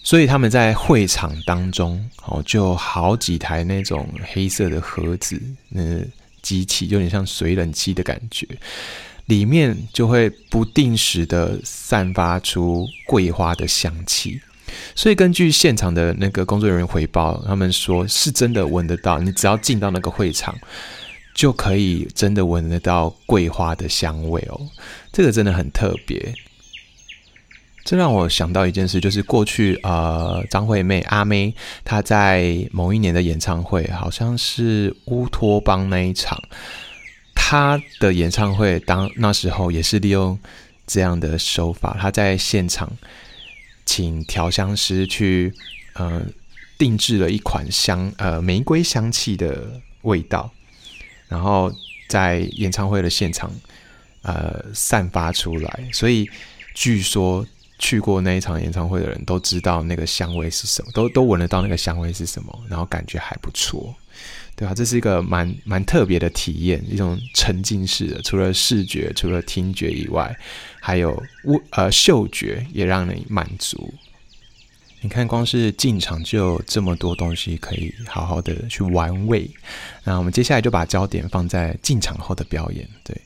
[0.03, 5.82] 所以他们在会场当中，哦，就好几台那种黑色的盒子，那
[6.41, 8.47] 机器有点像水冷机的感觉，
[9.26, 14.41] 里面就会不定时的散发出桂花的香气，
[14.95, 20.53] 所以根据现场的那个工作人员回报，他们说是真的闻得到，你只要进到那个会场。
[21.34, 24.69] 就可以真的闻得到桂花的香味哦，
[25.11, 26.34] 这个真的很特别。
[27.86, 31.53] 这让我想到一件事，就是过去呃张惠妹阿妹
[31.84, 36.41] 她在某一年的演唱会，好像是乌托邦那一场，
[37.36, 40.39] 她的演唱会当那时候也是利用
[40.88, 42.89] 这样的手法，她在现场
[43.86, 45.53] 请调香师去
[45.95, 46.21] 呃
[46.77, 50.49] 定制了一款香呃玫瑰香气的味道。
[51.34, 51.73] 然后
[52.07, 53.51] 在演唱会的现场，
[54.21, 55.89] 呃，散发出来。
[55.91, 56.29] 所以
[56.75, 57.43] 据说
[57.79, 63.95] 去过那一场演唱会的人都知道那个香味是什么，都都闻得到那个香味是什么，然后感觉还不错，
[64.55, 64.75] 对吧？
[64.75, 70.38] 这是一个蛮蛮特别的体验，一种沉浸式的，除了视觉、除了听觉以外，
[70.79, 71.11] 还有
[71.45, 73.91] 味呃嗅觉也让你满足。
[75.03, 79.51] 你看，光是进场就有这么多东西可以好好的去玩味。
[80.05, 82.87] 那我们接下来就把焦点放在进场后的表演。
[83.03, 83.21] 对，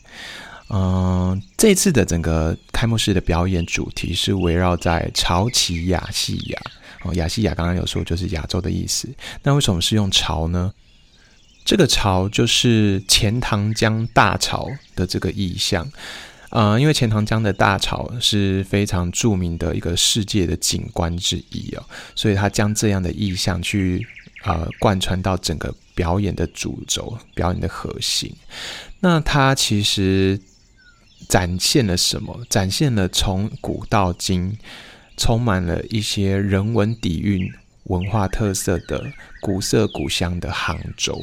[0.70, 6.60] 嗯，这次的整个开幕式的表演主题是围绕在潮起亚细亚。
[7.04, 9.08] 哦，亚细亚刚刚有说就是亚洲的意思。
[9.44, 10.74] 那为什么是用潮呢？
[11.64, 15.88] 这个潮就是钱塘江大潮的这个意象。
[16.50, 21.84] 呃，因为钱塘江的大潮是非常著名的一个世界的景观之一哦，
[22.16, 24.08] 所以他将这样的意象去
[24.44, 28.34] 呃贯穿到整个表演的主轴、表演的核心。
[29.00, 30.40] 那它其实
[31.28, 32.40] 展现了什么？
[32.50, 34.58] 展现了从古到今
[35.18, 37.52] 充满了一些人文底蕴、
[37.84, 39.04] 文化特色的
[39.42, 41.20] 古色古香的杭州。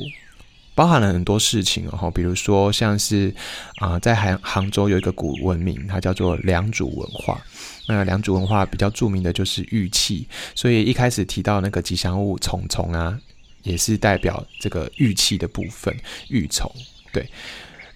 [0.75, 3.35] 包含了很多事情哦，比如说像是
[3.77, 7.41] 啊，在杭杭州有一个古文明，它叫做良渚文化。
[7.87, 13.19] 那良渚文化比较著名的就是玉器，所以一开始提到那个吉祥物虫虫啊，
[13.63, 15.95] 也是代表这个玉器的部分，
[16.29, 16.71] 玉虫。
[17.13, 17.29] 对。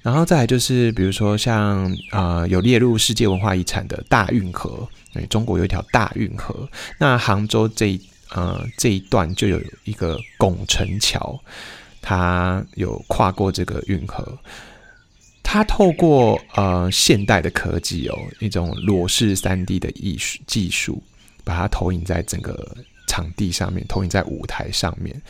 [0.01, 6.69] 然后再来就是，比如说像啊，有列入世界文化遗产的大运河，对，中国有一条大运河。
[6.99, 7.99] 那杭州这
[8.31, 11.39] 呃这一段就有一个拱宸桥，
[12.09, 14.27] 他有跨过这个运河。
[15.43, 21.03] 他透过呃现代的科技哦，一种裸视三 D 的艺术技术，
[21.45, 22.75] 把它投影在整个
[23.07, 25.21] 场地上面，投影在舞台上面。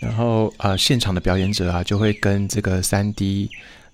[0.00, 3.48] 然后呃，现场的表演者啊，就会跟这个三 D。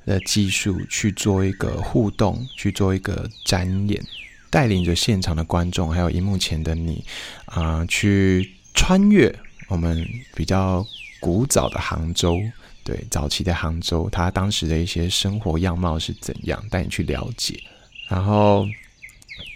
[0.06, 4.02] 的技术去做一个互动，去做一个展演，
[4.48, 7.04] 带领着现场的观众，还有荧幕前的你，
[7.44, 9.30] 啊，去穿越
[9.68, 10.86] 我们比较
[11.20, 12.38] 古早的杭州，
[12.84, 17.60] 对，早期的杭州，它当时的一些生活样貌是怎样，带你去了解。
[18.08, 18.66] 然后，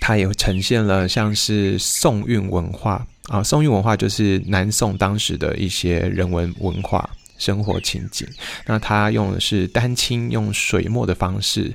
[0.00, 7.08] 它也呈现了像是宋韵文化啊，宋韵文化就是南宋当时的一些人文文化。
[7.38, 8.24] 生活情景，
[8.66, 11.74] 那他用的是丹青，用水墨的方式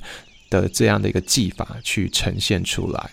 [0.50, 3.10] 的这样的一个技法去呈现出来，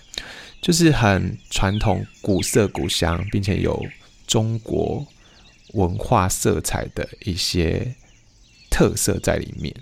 [0.63, 3.85] 就是很传统、古色古香，并且有
[4.29, 5.05] 中国
[5.73, 7.95] 文化色彩的一些
[8.71, 9.75] 特色在里面。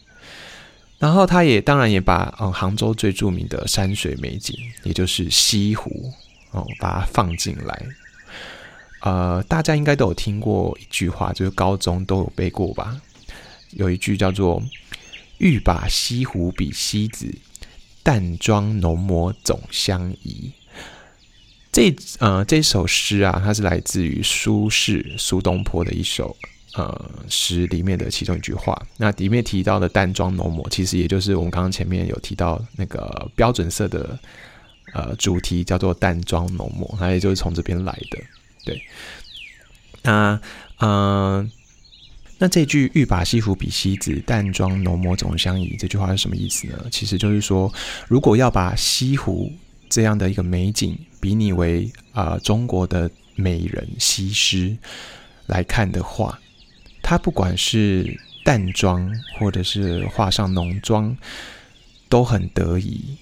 [0.99, 6.13] 然后，他也当然也把嗯杭州最著名的山水美景，也就是西湖
[6.53, 7.87] 哦，把它放进来。
[9.01, 13.01] 呃，大家应该都有听过一句话，就是高中都有背过吧？
[13.71, 14.63] 有一句叫做
[15.39, 17.35] “欲把西湖比西子，
[18.05, 20.53] 淡妆浓抹总相宜”。
[21.73, 26.37] 这呃这首诗啊，它是来自于苏轼苏东坡的一首
[26.75, 28.81] 呃诗里面的其中一句话。
[28.99, 34.19] 那里面提到的淡妆浓抹，其实也就是我们刚刚前面有提到那个标准色的
[34.93, 38.19] 呃主题，叫做淡妆浓抹，它也就是从这边来的。
[38.67, 38.81] 对，
[40.03, 40.39] 那
[40.79, 41.51] 嗯，
[42.37, 46.85] 那这句“欲把西湖比西子，淡妆浓抹总相宜”这句话是什么意思呢？
[46.91, 47.73] 其实就是说，
[48.09, 49.51] 如果要把西湖
[49.89, 54.77] 这样的一个美景比拟为啊中国的美人西施
[55.47, 56.41] 来看的话，
[57.01, 59.09] 她不管是淡妆
[59.39, 61.17] 或者是画上浓妆，
[62.09, 63.17] 都很得意，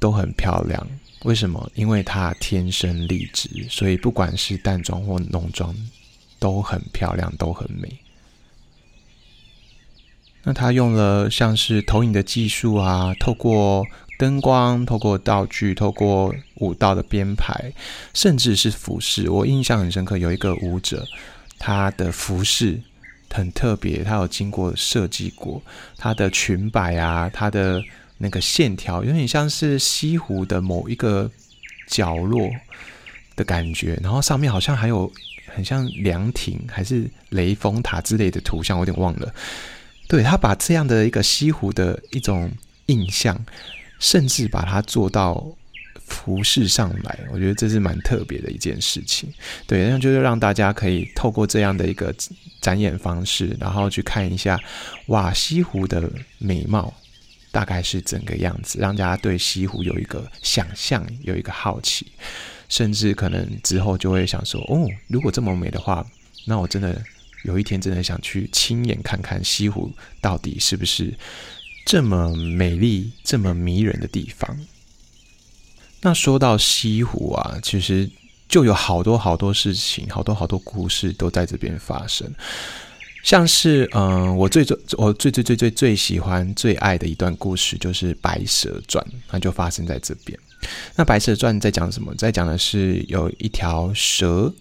[0.00, 0.84] 都很漂亮。
[1.22, 1.70] 为什么？
[1.76, 5.72] 因为她天生丽质，所以不管是淡妆或浓妆，
[6.40, 7.88] 都很漂亮，都很美。
[10.46, 13.86] 那他用了像是投影的技术啊，透过
[14.18, 17.72] 灯光、透过道具、透过舞蹈的编排，
[18.12, 19.30] 甚至是服饰。
[19.30, 21.06] 我印象很深刻，有一个舞者，
[21.58, 22.80] 他的服饰
[23.30, 25.62] 很特别，他有经过设计过，
[25.96, 27.82] 他的裙摆啊，他的。
[28.16, 31.28] 那个线条有点像是西湖的某一个
[31.88, 32.48] 角落
[33.34, 35.12] 的感觉，然后上面好像还有
[35.52, 39.34] 很像凉亭还是雷峰塔之类的图像，我有点忘了。
[40.08, 42.48] 对他把这样的一个西湖的一种
[42.86, 43.36] 印象，
[43.98, 45.46] 甚至把它做到
[46.06, 49.32] 服饰上来，我觉得这是蛮特别的一件事情。
[49.66, 52.14] 对，那就是让大家可以透过这样的一个
[52.60, 54.60] 展演方式，然后去看一下
[55.06, 56.92] 哇西湖的美貌。
[57.54, 62.04] 大概是整个样子，让大家对西湖有一个想象，有一个好奇，
[62.68, 66.04] 甚至可能之后就会想说：哦，如果这么美的话，
[66.46, 67.00] 那我真的
[67.44, 69.88] 有一天真的想去亲眼看看西湖
[70.20, 71.16] 到底是不是
[71.84, 74.58] 这么美丽、这么迷人的地方。
[76.00, 78.08] 那说到西湖啊，其实
[78.48, 82.30] 就有好多好多事情，好多好多故事都在这边发生。
[83.22, 90.38] 像是嗯，我最最我最最最最最喜欢最爱的一段故事就是《白蛇传》，它就发生在这边。
[90.94, 92.14] 那《白蛇传》在讲什么？
[92.16, 94.52] 在讲的是有一条蛇，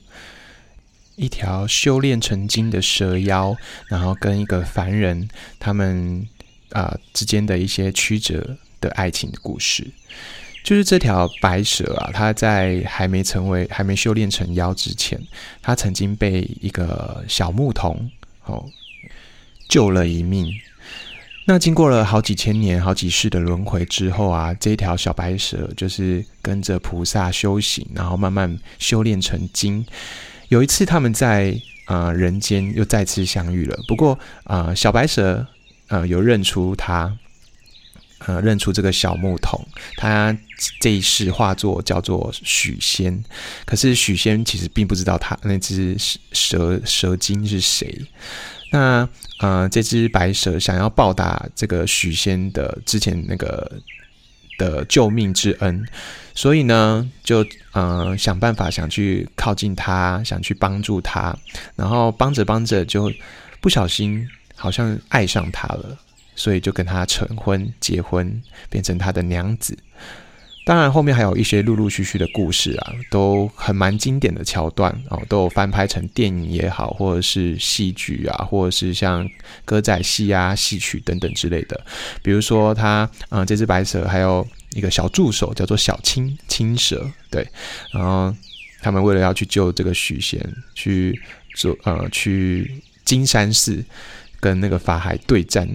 [1.17, 3.53] 一条修炼成精的蛇妖，
[3.89, 5.28] 然后跟一个凡人
[5.59, 6.26] 他们
[6.74, 9.88] 啊之间的一些曲折的爱情的故事。
[10.63, 15.21] 就是这条白蛇啊，它在还没成为、还没修炼成妖之前，
[15.61, 18.09] 它曾经被一个小牧童。
[18.45, 18.65] 哦，
[19.67, 20.53] 救了一命。
[21.45, 29.86] 那经过了好几千年、好几世的轮回之后啊，这条小白蛇就是跟着菩萨修行，然后慢慢修炼成精。
[30.47, 31.53] 有一次，他们在
[31.88, 33.78] 呃人间又再次相遇了。
[33.88, 35.45] 不过啊，小白蛇
[35.93, 37.15] 呃有认出他，
[38.25, 39.63] 呃认出这个小牧童，
[39.95, 40.35] 他
[40.81, 43.23] 这一世化作叫做许仙。
[43.65, 45.95] 可是许仙其实并不知道他那只
[46.31, 48.01] 蛇蛇精是谁。
[48.71, 53.71] 那呃，这只白蛇想要报答这个许仙的之前那个
[54.57, 55.85] 的救命之恩，
[56.33, 61.37] 所以呢，就呃想办法想去靠近他，想去帮助他，
[61.75, 63.11] 然后帮着帮着就
[63.61, 65.97] 不小心好像爱上他了。
[66.35, 69.77] 所以就跟他成婚、结婚，变成他的娘子。
[70.65, 79.29] 当然，后面还有一些陆陆续续的故事啊，都很蛮经典的桥段哦，都有翻拍成电影也好，或者是戏剧啊，或者是像
[79.63, 81.79] 歌仔戏啊、戏曲等等之类的。
[82.23, 87.47] 比如说，他嗯，这只白蛇还有一个小助手叫做小青青蛇，对，
[87.91, 88.33] 然后
[88.81, 90.41] 他们为了要去救这个许仙，
[90.73, 91.21] 去
[91.55, 93.83] 做呃去金山寺
[94.43, 95.65] 跟那个法海对战，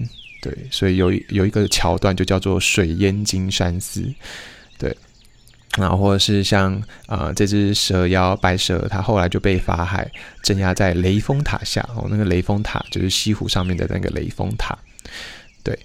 [0.43, 4.13] 对，所以有有一个桥段就叫做水淹金山寺。
[4.77, 4.95] 对，
[5.75, 10.07] 然后或者是像啊这只蛇妖白蛇，它后来就被法海
[10.43, 14.77] 镇压在雷峰塔下哦，那个雷峰塔就是西湖上面的那个雷峰塔。
[15.63, 15.77] 对，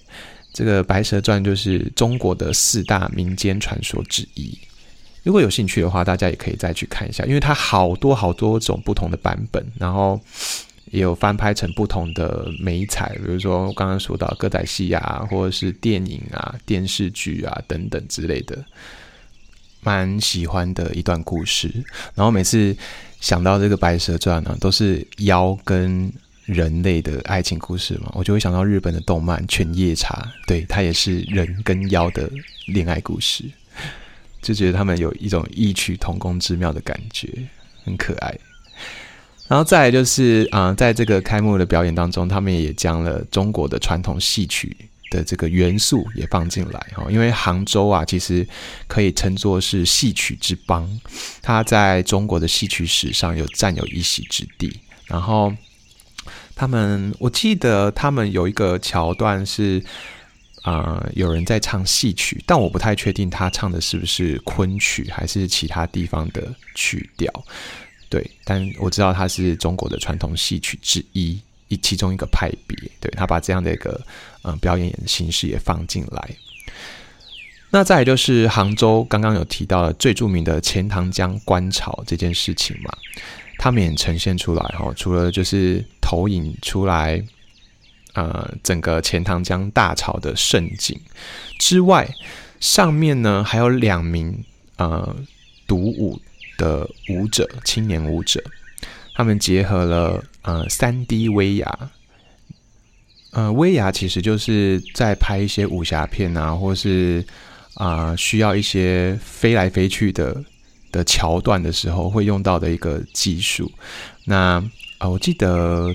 [0.53, 4.55] 这个白蛇传就是中国的四大民间传说之一。
[5.23, 10.21] 如果有兴趣的话，大家也可以再去看一下，因为它好多好多种不同的版本，然后
[10.91, 18.63] 也有翻拍成不同的美彩，比如说我刚刚说到歌仔戏啊，或者是电影啊、电视剧啊等等之类的，
[19.81, 21.71] 蛮喜欢的一段故事。
[22.13, 22.75] 然后每次
[23.19, 26.11] 想到这个《白蛇传》呢，都是妖跟
[26.45, 30.13] 人类的爱情故事嘛，我就会想到日本的动漫《犬夜叉》，
[30.47, 32.29] 对，它也是人跟妖的
[32.67, 33.43] 恋爱故事。
[34.41, 37.27] 就觉得他们有一种异曲同工之妙的感觉，
[37.83, 38.37] 很可爱。
[39.47, 44.75] 然后再来就是啊，在这个开幕的表演当中，他们也将了中国的传统戏曲
[45.11, 47.05] 的这个元素也放进来哈。
[47.09, 48.47] 因为杭州啊，其实
[48.87, 50.89] 可以称作是戏曲之邦，
[51.41, 54.79] 它在中国的戏曲史上有占有一席之地。
[55.05, 55.53] 然后
[56.55, 59.83] 他们，我记得他们有一个桥段是。
[60.63, 67.31] 啊，有人在唱戏曲，但我不太确定他唱的是不是昆曲还是其他地方的曲调。
[68.09, 72.77] 对，但我知道他是中国的传统戏曲之一，一其中一个派别。
[72.99, 73.99] 对他把这样的一个
[74.43, 76.29] 嗯表演形式也放进来。
[77.69, 82.91] 那再就是杭州刚刚有提到了最著名的钱塘江观潮这件事情嘛，
[83.57, 87.23] 他们也呈现出来哈，除了就是投影出来。
[88.13, 90.97] 呃，整个钱塘江大潮的盛景
[91.59, 92.09] 之外，
[92.61, 94.41] 上面呢还有两名
[94.77, 95.13] 呃
[95.67, 96.17] 独舞
[96.57, 98.43] 的舞者，青年舞者，
[99.15, 101.91] 他们结合了呃三 D 威亚，
[103.31, 107.25] 呃威亚其实就是在拍一些武侠片啊，或是
[107.75, 110.43] 啊需要一些飞来飞去的
[110.91, 113.71] 的桥段的时候会用到的一个技术。
[114.25, 114.63] 那
[114.97, 115.93] 啊，我记得。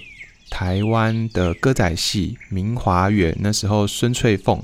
[0.53, 4.61] 台湾的歌仔戏《明华园》，那时候孙翠凤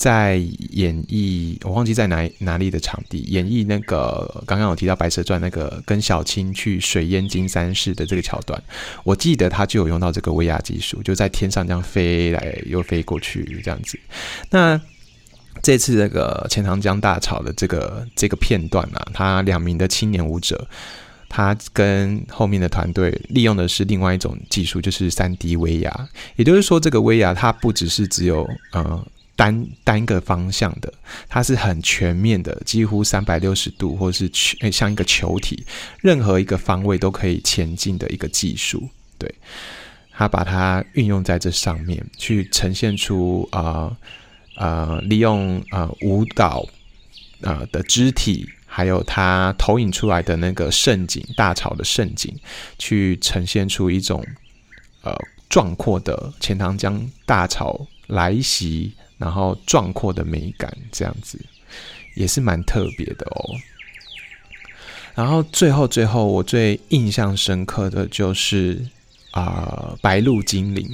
[0.00, 0.36] 在
[0.70, 8.58] 演绎，我忘记在哪哪里的场地演绎那个刚刚有提到《白蛇传》那个跟小青去水淹金山寺的这个桥段，
[9.04, 13.98] 我记得他就有用到这个威亚技术，就在天上这样飞来又飞过去这样子。
[14.48, 14.80] 那
[15.60, 20.66] 这次这个钱塘江大潮的这个这个片段啊，他两名的青年舞者。
[21.32, 26.08] 他跟后面的团队利用的是另外一种技术，就是三 D 威亚。
[26.34, 29.06] 也就是说，这个威亚它不只是只有呃
[29.40, 30.92] 单单个方向的，
[31.26, 35.64] 它是很全面的，几乎三百六十度，或是球像一个球体，
[36.02, 38.90] 任何一个方位都可以前进的一个技术。
[39.16, 39.34] 对，
[40.12, 43.96] 他把它运用在这上面，去呈现出啊
[44.56, 46.68] 啊，利用啊舞蹈
[47.40, 48.46] 啊的肢体。
[48.72, 52.32] 还有它投影出来的那个盛景，大潮的盛景，
[52.78, 54.24] 去呈现出一种
[55.02, 55.12] 呃
[55.48, 61.38] 壮阔的钱塘江大潮来袭，然后壮阔的美感，这样子
[62.14, 63.54] 也是蛮特别的哦。
[65.14, 68.82] 然后最后最后，我最印象深刻的就是
[69.32, 70.88] 啊白鹿精灵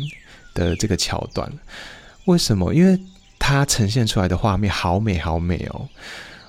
[0.55, 1.49] 的这个桥段，
[2.25, 2.75] 为什么？
[2.75, 2.99] 因为
[3.39, 5.89] 它呈现出来的画面好美好美哦。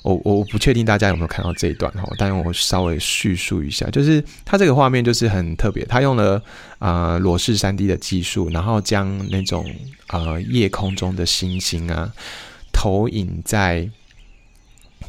[0.07, 6.41] 我我不确定大家有没有看到这一段哈，但我稍微叙述一下，就是它这个画面就是很特别，它用了
[6.79, 9.69] 啊裸视三 D 的技术，然后将那种
[10.07, 12.09] 呃夜空中的星星啊
[12.71, 13.89] 投影在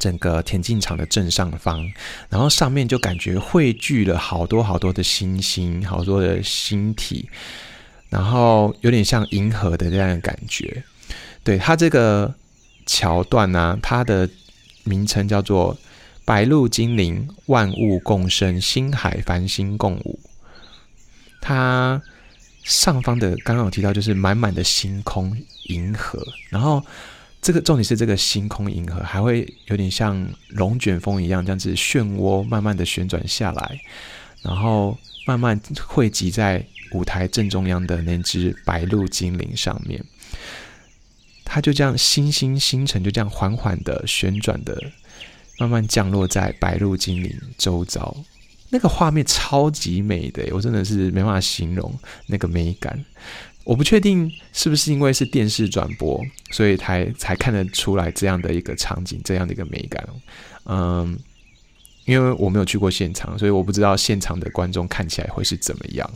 [0.00, 1.88] 整个田径场的正上方，
[2.28, 7.28] 然后上面就感觉汇聚了好多好多的星星，好多的星体，
[8.08, 10.82] 然后有点像银河的这样的感觉。
[11.44, 12.34] 对它这个
[12.84, 14.28] 桥段呢，它的。
[14.88, 15.76] 名称叫做
[16.24, 20.18] “白鹿精灵，万物共生，星海繁星共舞”。
[21.40, 22.02] 它
[22.64, 25.36] 上方的刚刚有提到，就是满满的星空
[25.68, 26.84] 银河，然后
[27.40, 33.80] 这个重点是这个星空银河还会有点像龙卷风一样，这样子漩涡慢慢的旋转下来，
[34.42, 40.04] 然后慢慢汇集在舞台正中央的那只白鹿精灵上面。
[41.50, 44.78] 它就这样星星星辰就这样缓缓的旋转的，
[45.58, 48.14] 慢慢降落在白鹿精灵周遭，
[48.68, 53.02] 那个画面超级美的，我真的是没办法形容那个美感。
[53.64, 60.08] 我不确定是不是因为是电视转播，所以才才看得出来这样的一个场景，这样的一个美感。
[60.64, 61.18] 嗯，
[62.08, 66.10] 因为我没有去过现场，所以我不知道现场的观众看起来会是怎么样。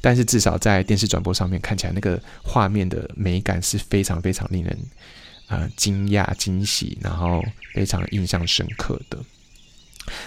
[0.00, 4.78] 但是至少在电视转播上面看起来，那个画面的美感是非常非常令人
[5.48, 7.42] 啊惊讶、惊喜，然后
[7.74, 9.18] 非常印象深刻的。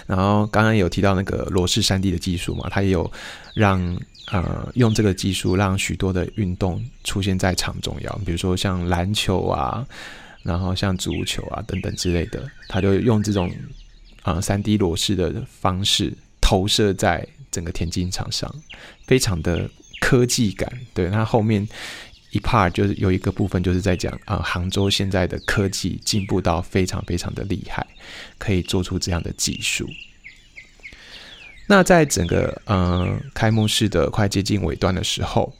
[0.06, 3.10] 然后刚刚有提到那个罗氏三 D 的技术嘛，它也有
[3.54, 3.98] 让。
[4.32, 9.86] 呃，用这个技术让许多的运动出现在场中央，比如说像篮球啊，
[10.42, 13.48] 然后像足球啊等等之类的，他就用这种
[14.26, 18.52] 啊三 D 裸视的方式投射在整个田径场上，
[19.06, 19.70] 非常的
[20.00, 20.70] 科技感。
[20.92, 21.66] 对，那后面
[22.32, 27.86] 一 part 就是有一个部分就是在讲啊，杭州现在的科技进步到非常非常的厉害，
[28.36, 29.88] 可以做出这样的技术。
[31.68, 35.52] 那在整个嗯开幕式的快接近尾端的时候，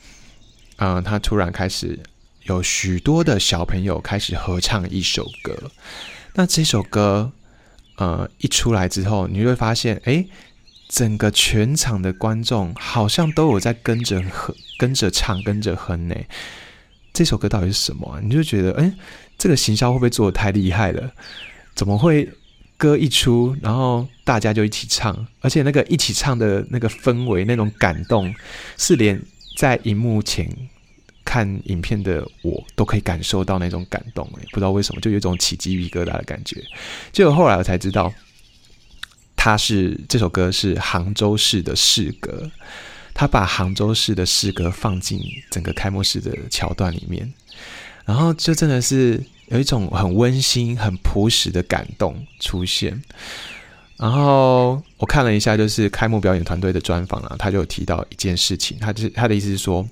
[0.78, 1.98] 嗯，他突然开始
[2.44, 5.70] 有许多的小朋友开始合唱一首歌。
[6.34, 7.32] 那这首歌，
[7.96, 10.24] 呃，一出来之后，你就会发现，哎，
[10.88, 16.14] 整个全场的观众好像都有在跟着哼跟着唱，跟着哼呢。
[17.12, 18.20] 这首歌到底是什么？
[18.22, 18.92] 你就觉得，哎，
[19.36, 21.12] 这个行销会不会做的太厉害了？
[21.74, 22.28] 怎么会？
[22.78, 28.34] 歌一出，然后大家就一起唱，而且那个一起唱的那个氛围、那种感动，
[28.76, 29.18] 是连
[29.56, 30.46] 在荧幕前
[31.26, 34.26] 看影片的我都可以感受到那种感动。
[34.38, 36.62] 哎，不知道为什么，就有一种起鸡皮疙瘩的感觉。
[37.12, 38.10] 结果后来我才知道，
[39.36, 42.50] 他是这首歌是杭州市的市歌，
[43.12, 45.20] 他把杭州市的市歌放进
[45.50, 47.30] 整个开幕式的桥段里面，
[48.06, 49.22] 然后就真的是。
[49.48, 53.00] 有一种很温馨、很朴实的感动出现。
[53.96, 59.88] 然后我看了一下，就是开幕表演团队的专访啊，他就提到一件事情，他就他的意思是说，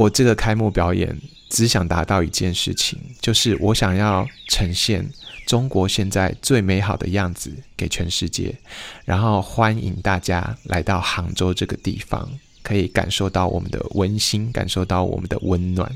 [0.00, 1.14] 我这个开幕表演
[1.50, 5.06] 只想达到一件事情，就是我想要呈现
[5.46, 8.56] 中国现在最美好的样子给全世界，
[9.04, 12.26] 然后欢迎大家来到杭州这个地方，
[12.62, 15.92] 可以感受到我们的温馨，感受到我们的温暖，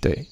[0.00, 0.26] 对。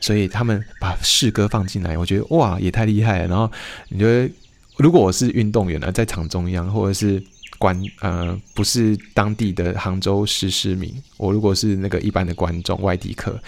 [0.00, 3.26] 所以他们把诗歌放进来，我觉得哇，也太厉害了。
[3.26, 3.50] 然后
[3.88, 4.32] 你觉得，
[4.76, 7.20] 如果我是运动员呢，在场中央，或者是
[7.60, 13.38] 观呃不是当地的杭州市市民，我如果是那个一般的观众、外地客，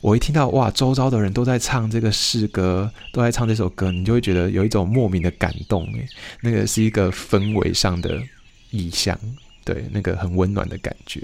[0.00, 5.84] 我一听到哇，周遭的人都在唱这个诗歌，都在唱这首歌，你就会觉得有一种莫名的感动。
[5.92, 6.08] 诶，
[6.40, 8.18] 那个是一个氛围上的
[8.70, 9.18] 意象，
[9.66, 11.20] 对，那个很温暖的感觉。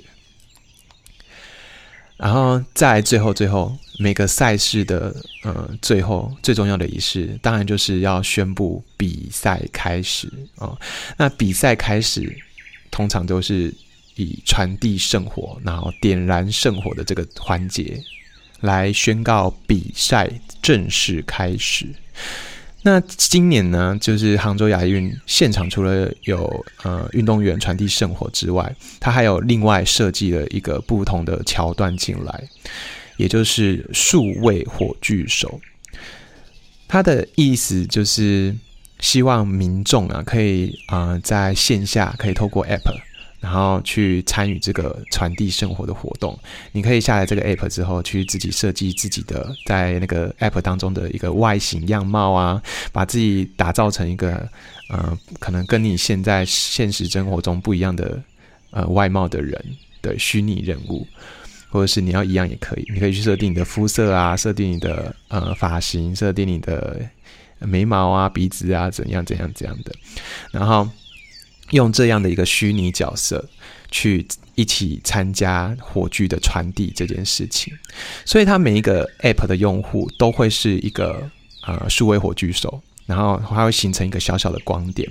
[2.16, 10.76] 然后在最后最后每个赛事的呃最后最重要的仪式，当然就是要宣布比赛开始啊。
[11.16, 12.34] 那比赛开始
[12.90, 13.74] 通常都是
[14.14, 18.00] 以传递圣火，然后点燃圣火的这个环节
[18.60, 20.30] 来宣告比赛
[20.62, 21.86] 正式开始。
[22.86, 32.44] 那今年呢，就是杭州亚运现场，除了有呃运动员传递圣火之外，它还有另外设计了一个不同的桥段进来，
[33.16, 35.58] 也就是数位火炬手。
[36.86, 38.54] 它的意思就是
[39.00, 42.82] 希望民众啊，可以啊在线下可以透过 App。
[43.44, 46.34] 然后去参与这个传递生活的活动，
[46.72, 54.48] 你可以下载这个 app 之后，去自己设计自己的在那个 app 当中的一个外形样貌啊，把自己打造成一个
[54.88, 58.18] 呃，可能跟你现在现实生活中不一样的
[58.70, 59.62] 呃外貌的人
[60.00, 61.06] 的虚拟人物，
[61.68, 66.98] 或者是你要一样也可以，你可以去设定你的肤色啊，设定你的呃发型，设定你的
[67.58, 69.92] 眉毛啊、鼻子啊，怎样怎样怎样的，
[70.50, 70.88] 然后。
[71.74, 73.44] 用这样的一个虚拟角色
[73.90, 77.72] 去一起参加火炬的传递这件事情，
[78.24, 81.30] 所以它每一个 App 的用户都会是一个
[81.66, 85.10] 呃数位火炬手，然后它会形成一个小小的光点。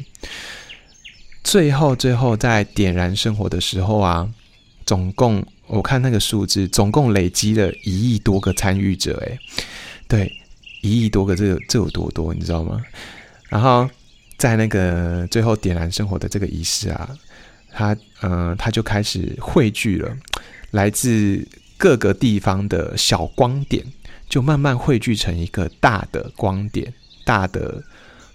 [1.44, 4.30] 最后，最后在点燃生活的时候啊，
[4.86, 9.38] 总共我看那个数字，总共累积了一亿多个参与者，诶，
[10.08, 10.32] 对，
[10.82, 12.82] 一亿多个，这有这有多多，你知道吗？
[13.50, 13.90] 然后。
[14.44, 17.10] 在那个最后点燃生活的这个仪式啊，
[17.72, 20.14] 他呃他就开始汇聚了
[20.72, 23.82] 来自各个地方的小光点，
[24.28, 27.82] 就慢慢汇聚成一个大的光点，大的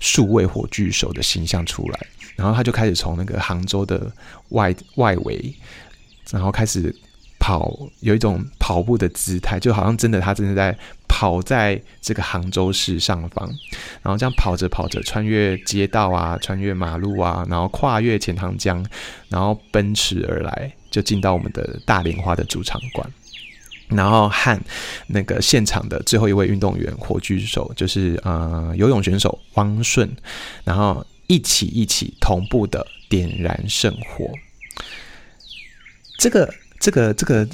[0.01, 2.07] 数位火炬手的形象出来。
[2.37, 4.11] 然后他就开始从那个杭州的
[4.49, 5.55] 外外围，
[6.31, 6.95] 然后开始
[7.39, 10.77] 跑，有一种跑步的姿态，就好像真的他真的在。
[11.11, 13.49] 跑在这个杭州市上方，
[14.03, 18.87] 然后这样跑着跑着，穿越街道啊，穿越马路啊，然后跨越钱塘江，
[19.29, 23.11] 然后奔驰而来，就进到我们的大莲花的主场馆。
[23.89, 24.61] 然后和
[25.09, 30.09] 那个现场的最后一位运动员火炬手，就是呃游泳选手汪顺，
[30.63, 34.31] 然后一起一起同步的点燃圣火。
[36.19, 36.53] 这个
[36.89, 37.47] 这个这个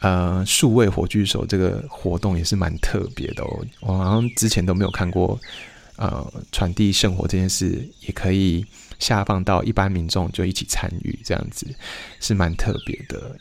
[0.00, 5.40] 呃数位火炬手这个活动也是蛮特别的哦，我好像之前都没有看过，
[5.96, 8.66] 呃传递圣火这件事也可以
[8.98, 11.66] 下放到一般民众就一起参与，这样子
[12.20, 13.34] 是蛮特别的。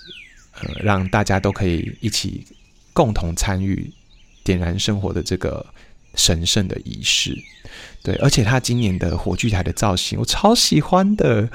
[0.61, 2.47] 呃，让大家都可以一起
[2.93, 3.91] 共同参与
[4.41, 5.65] 点燃生活的这个
[6.15, 7.37] 神圣的仪式，
[8.01, 11.49] 对，而且他今年的火炬台的造型我超喜欢的，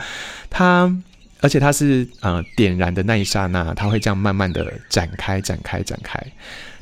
[0.51, 0.95] 他
[1.41, 6.21] 而且它是呃点燃的那一刹那，它会这样慢慢的展开展开展开，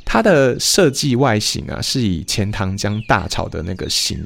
[0.05, 4.25] 它的设计外形啊是以钱塘江大潮的那个形，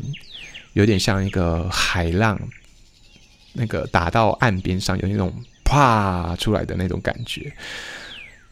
[0.73, 2.41] 有点像一个海浪，
[3.53, 5.33] 那个打到岸边上有那种。
[5.65, 7.51] 啪出来的那种感觉，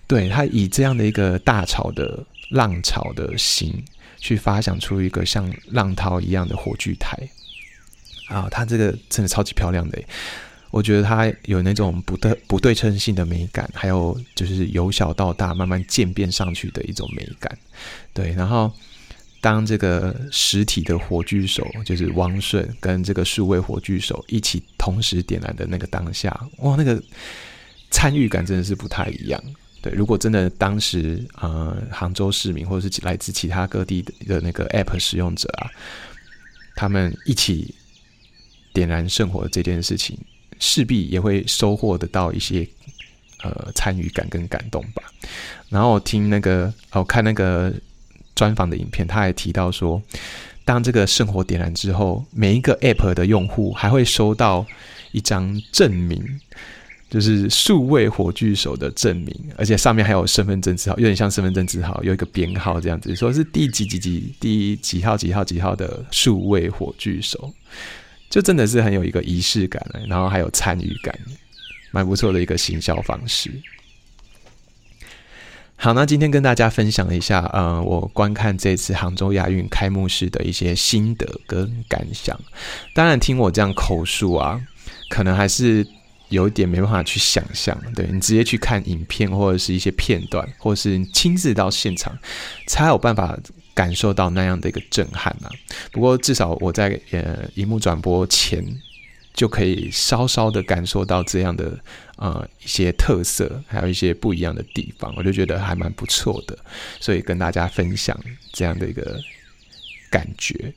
[0.06, 3.84] 对它以这样的一个大潮的浪潮的形，
[4.16, 7.18] 去发想出一个像浪涛一样的火炬台。
[8.28, 10.02] 啊，它这个真的超级漂亮的，
[10.70, 17.58] 我觉得它有那种不对不对称性的美感，还有就是由小到大慢慢渐变上去的一种美感，
[18.12, 18.72] 对，然后。
[19.42, 27.02] 当这个实体的火炬手，就是汪顺跟这个数位火炬手一起同时点燃的那个当下，哇，那个
[27.90, 29.42] 参与感真的是不太一样。
[29.80, 35.70] 对，如果真的当时呃杭州市民或者是来自其他各地的那个 App 使用者啊，
[36.76, 37.74] 他们一起
[38.74, 40.18] 点燃圣火这件事情，
[40.60, 42.64] 势必也会收获得到一些
[43.42, 45.02] 呃参与感跟感动吧。
[45.68, 47.74] 然后我听那个哦看那个。
[48.36, 50.00] 专访的影片，他还提到说，
[50.64, 54.64] 当这个圣火点燃之后，每一个 App 的用户还会收到
[55.12, 56.24] 一张证明，
[57.10, 67.52] 就是数位火炬手的证明，而且上面还有身份证字号，有点像身份证字号，有一个编号这样子，说是第几几几第几号几号几号的数位火炬手，
[68.30, 71.12] 就真的是很有一个仪式感，然后还有参与感，
[71.90, 73.50] 蛮不错的一个行销方式。
[75.74, 82.38] 好，那今天跟大家分享一下，呃，我观看这次杭州亚运开幕式的一些心得跟感想。
[82.94, 84.60] 当然，听我这样口述啊，
[85.08, 85.86] 可能还是
[86.28, 87.74] 有一点没办法去想象。
[87.96, 92.16] 对你直接去看影片或者是一些片段，或是亲自到现场，
[92.66, 93.38] 才有办法
[93.74, 95.50] 感受到那样的一个震撼啊。
[95.92, 98.64] 不过，至少我在呃荧幕转播前。
[99.32, 101.78] 就可以稍稍的感受到这样的
[102.16, 106.58] 呃一些特色，还有一些不一样的地方，我就觉得还蛮不错的，
[106.98, 108.18] 所以跟大家分享
[108.52, 109.18] 这样的一个
[110.10, 110.74] 感觉。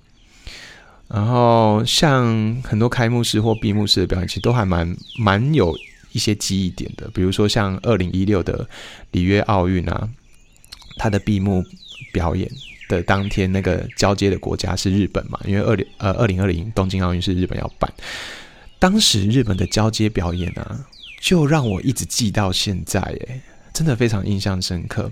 [1.10, 5.76] 然后像很多开幕式或闭幕式的表演，其实都还蛮蛮有
[6.12, 8.70] 一些记忆点的，比如说像二零一六的
[9.12, 10.08] 里约奥运啊，
[10.98, 11.66] 它的闭幕
[12.14, 12.50] 表演
[12.94, 17.91] 的当天，那个交接的国家是日本嘛，因为二零呃二零二零东京奥运是日本要办。
[18.80, 20.86] 当时日本的交接表演啊，
[21.22, 23.41] 就让我一直记到现在，诶，
[23.74, 25.12] 真的非常印象深刻。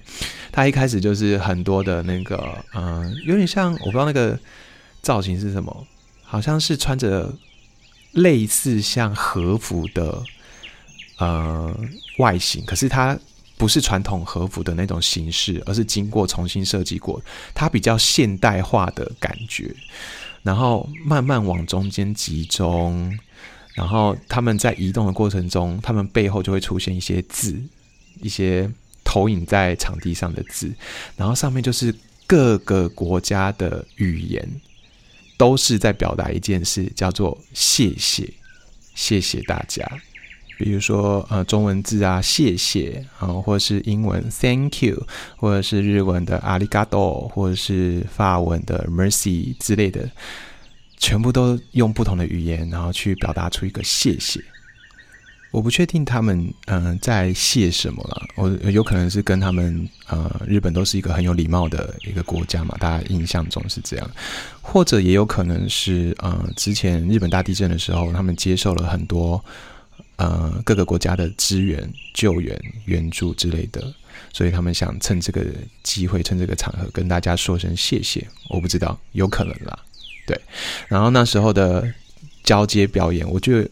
[0.52, 4.38] 他一开始就是很多的那个，嗯，有点像我不知道那个
[5.02, 5.88] 造型是什么，
[6.24, 7.34] 好像是穿着
[8.12, 10.22] 类似像和服的
[11.18, 11.74] 呃
[12.20, 13.18] 外形，可是它
[13.62, 17.22] 不是传统和服的那种形式，而是经过重新设计过，
[17.54, 19.72] 它比较现代化的感觉，
[20.42, 23.16] 然后慢慢往中间集中。
[23.76, 27.56] 然后他们在移动的过程中，他们背后就会出现一些字，
[28.24, 28.68] 一些
[29.04, 30.74] 投影在场地上的字，
[31.16, 31.94] 然后上面就是
[32.26, 34.50] 各个国家的语言，
[35.38, 38.28] 都是在表达一件事，叫做谢谢，
[38.96, 39.88] 谢谢大家。
[40.64, 45.06] 比如说呃中文字啊，谢谢啊，或者是英文 Thank you，
[45.38, 50.10] 或者是日文的阿里嘎多，或者是法文的 Mercy 之类的。
[50.98, 54.40] 全部都用不同的语言，然后去表达出一个谢谢。
[55.50, 64.12] 我不确定他们嗯在谢什么了，我有可能是跟他们呃日本都是一个很有礼貌的一个国家嘛，大家印象中是这样，
[64.62, 69.44] 或者也有可能是呃之前日本大地震的时候，他们接受了很多
[70.18, 73.94] 呃各个国家的支援、救援、援助之类的，
[74.34, 75.46] 所以他们想趁这个
[75.84, 78.28] 机会、趁这个场合跟大家说声谢谢。
[78.50, 79.78] 我不知道，有可能啦。
[80.28, 80.40] 对，
[80.88, 81.92] 然后那时候的
[82.44, 83.68] 交接表演，我就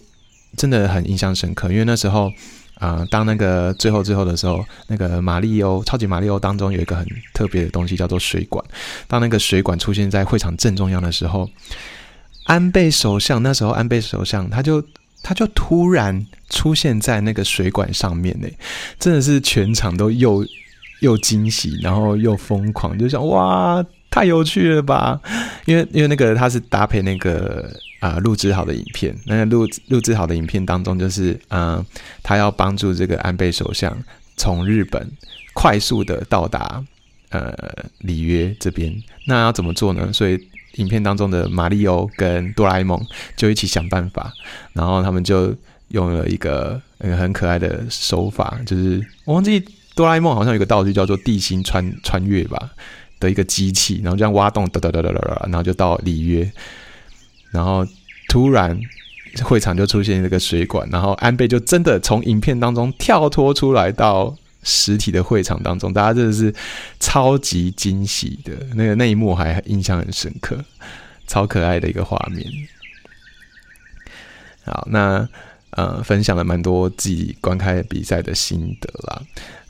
[0.58, 2.32] 真的很印象深刻，因为那时候，
[2.76, 8.64] 啊，当那个最后最后的时候，那个马里欧超级马里欧当中有一个很特别的东西叫做水管。
[9.08, 11.50] 当那个水管出现在会场正中央的时候，
[12.46, 14.84] 安倍首相那时候安倍首相他就
[15.22, 18.48] 他就突然出现在那个水管上面呢，
[19.00, 20.46] 真的是全场都又
[21.02, 25.20] 又惊喜，然后又疯狂，就想哇，太有趣了吧！
[25.66, 27.72] 因为因为那个他是搭配那个。
[28.00, 31.86] 啊，录制好的影片，那个录录制好的影片当中，就是嗯，
[32.24, 33.94] 他要帮助这个安倍首相
[34.38, 35.06] 从日本
[35.52, 36.82] 快速的到达
[37.28, 37.54] 呃
[37.98, 40.14] 里约这边，那要怎么做呢？
[40.14, 40.40] 所以
[40.80, 43.00] 影片当中的马里欧跟哆啦 A 梦
[43.36, 44.34] 就一起想办法，
[44.74, 45.54] 然后他们就
[45.90, 49.64] 用了一个那个很可爱的手法，就是我忘记
[49.96, 52.72] 哆啦 A 梦好像有个道具叫做地心穿穿越吧
[53.20, 56.52] 的一个机器，然后这样挖洞哒哒哒哒哒，然后就到里约。
[57.52, 57.86] 然后
[58.30, 58.80] 突然
[59.44, 66.54] 会场就出现这个水管，然后安倍就真的从影片当中跳脱出来到实体的会场当中，大家真的是
[67.00, 70.64] 超级惊喜的那个那一幕还印象很深刻，
[71.28, 72.46] 超可爱的一个画面。
[74.66, 75.28] 好，那
[75.72, 79.22] 呃分享了蛮多自己观看比赛的心得啦。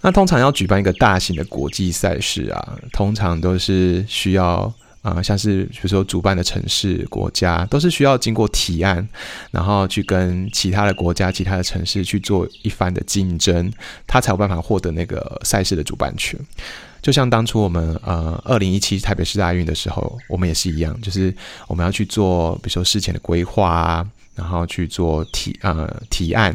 [0.01, 4.73] 那通常要举办一个大型的国际赛事啊，通常都是需要。
[5.01, 9.07] 啊，像是比如说主办的城市、国家，都是需要经过提案，
[9.49, 13.71] 然后去跟其他的国家、其他的城市去做一番的竞争，
[14.05, 16.37] 他才有办法获得那个赛事的主办权。
[17.01, 21.33] 就像当初我们呃二零一七台北市大运的时候，我们也是一样，就是
[21.67, 26.53] 我们要去做，比如说事前的规划啊，然后去做提呃提案，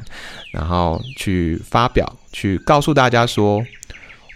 [0.53, 3.65] 然后去发表，去告诉大家说。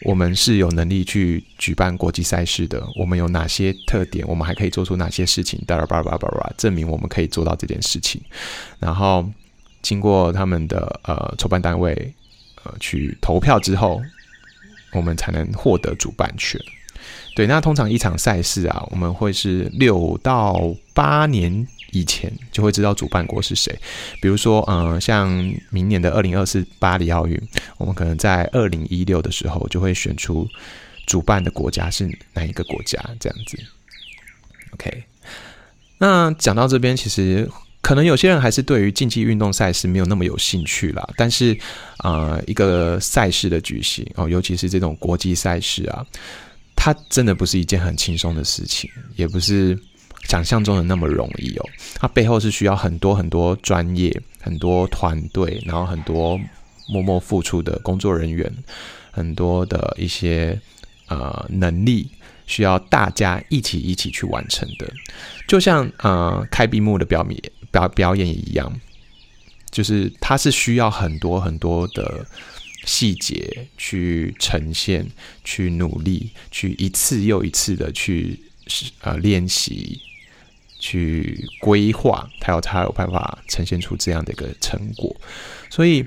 [0.02, 2.86] 我们是有能力去举办国际赛事的。
[2.98, 4.26] 我们有哪些特点？
[4.28, 5.60] 我们还可以做出哪些事情？
[5.66, 8.20] 巴拉巴拉巴拉巴拉，证明我们可以做到这件事情。
[8.78, 9.28] 然后
[9.82, 12.14] 经过他们的呃筹办单位
[12.64, 14.00] 呃去投票之后，
[14.92, 16.60] 我们才能获得主办权。
[17.34, 21.66] 对，那通常一场赛事啊，我们会是六到八年。
[21.92, 23.74] 以前就会知道主办国是谁，
[24.20, 25.28] 比如说，嗯，像
[25.70, 27.40] 明年的二零二四巴黎奥运，
[27.78, 30.46] 我们可能在二零一六的时候就会选出
[31.06, 33.58] 主办的国家是哪一个国家，这样子。
[34.72, 35.02] OK，
[35.96, 37.48] 那讲到这边，其实
[37.80, 41.08] 可能有些人还是对于竞技运动赛事没有那么有兴趣啦。
[41.16, 41.58] 但是，
[41.98, 46.04] 啊，一个赛事的举行哦，尤其是这种国际赛事啊，
[46.76, 49.78] 它真的不是一件很轻松的事情，也不是。
[50.28, 51.64] 想象中的那么容易哦，
[51.94, 56.38] 它背后是需要很多很多专业、很多团队，然后很多
[56.86, 58.52] 默默付出的工作人员，
[59.10, 60.60] 很多的一些
[61.06, 62.10] 呃能力，
[62.46, 64.92] 需要大家一起一起去完成的。
[65.46, 68.70] 就像呃开闭幕的表演表表演一样，
[69.70, 72.26] 就是它是需要很多很多的
[72.84, 75.06] 细节去呈现、
[75.42, 78.38] 去努力、去一次又一次的去
[79.00, 80.02] 呃练习。
[80.78, 85.14] 去规划，他有他有办法呈现出这样的一个成果。
[85.70, 86.04] 所以，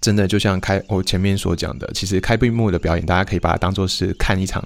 [0.00, 4.62] 真的就像开我前面所讲的，其实开闭幕的表演，大家可以把它当做是看一场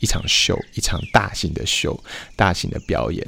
[0.00, 1.98] 一场秀，一场大型的秀，
[2.36, 3.26] 大型的表演。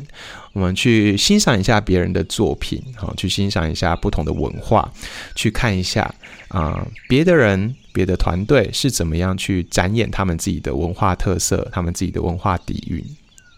[0.52, 4.90] 我们去欣赏一下别人的作品，好，去欣赏一下不同的文化，
[5.34, 6.14] 去看一下
[6.48, 13.04] 啊，别的人、别的团队是怎么样去展演他们自己的文化特色，他们自己的文化底蕴，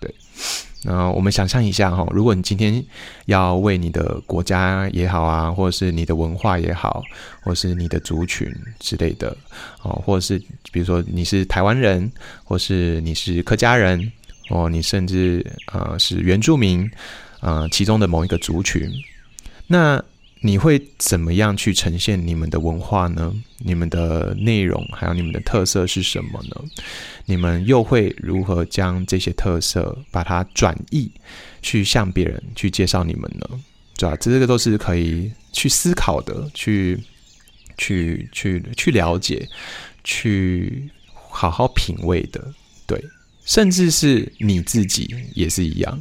[0.01, 0.13] 对。
[0.83, 2.85] 那我们想象一下哈，如果你今天
[3.27, 7.03] 要为你的国家也好啊，或者是你的文化也好，
[7.43, 8.49] 或是你的族群
[8.79, 9.37] 之类的，
[9.83, 10.39] 哦，或者是
[10.71, 12.11] 比如说你是台湾人，
[12.45, 14.13] 或是你是客家人，
[14.51, 16.91] 哦，你甚至呃是原住民，
[17.41, 18.91] 呃其中的某一个族群，
[19.67, 20.03] 那。
[20.41, 23.35] 你会怎么样去呈现你们的文化呢？
[23.59, 26.65] 你们的内容还有你们的特色是什么呢？
[27.25, 31.11] 你们又会如何将这些特色把它转译，
[31.61, 33.61] 去向别人去介绍你们呢？
[33.97, 34.17] 对吧？
[34.21, 37.03] 这个都是可以去思考的，去
[37.77, 39.49] 去去去了解，
[40.05, 42.55] 去好好品味的。
[42.87, 43.03] 对，
[43.45, 46.01] 甚至是你自己也是一样，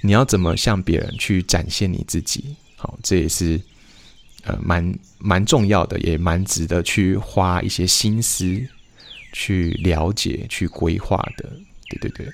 [0.00, 2.56] 你要怎么向别人去展现你自己？
[2.76, 3.60] 好，这也是。
[4.44, 8.60] 呃，蛮蛮重要的，也蛮值得去花一些心思
[9.32, 11.50] 去了解、去规划的。
[11.88, 12.26] 对对对，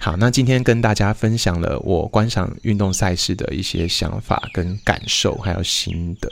[0.00, 6.28] 好，那今天跟大家分享了我观赏运动赛事的一些想法跟感受，还有心得。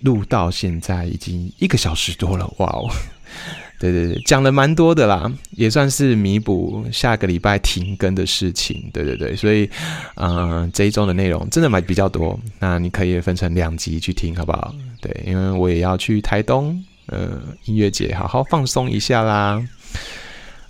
[0.00, 2.88] 录到现在已经一个小时多了，哇哦！
[3.78, 8.90] 对对对，讲了蛮多的啦，也算是弥补下个礼拜停更的事情。
[8.92, 9.70] 对对对，所以，
[10.16, 14.74] 嗯，这一周的内容真的蛮比较多，那你可以分成两集去听，好不好？
[15.00, 19.64] 对，因为我也要去台东，呃，音乐节好好放松一下啦。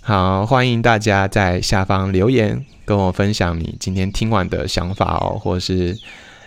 [0.01, 5.97] 好，欢迎大家在下方留言，跟我分享你今天听完的想法哦，或者是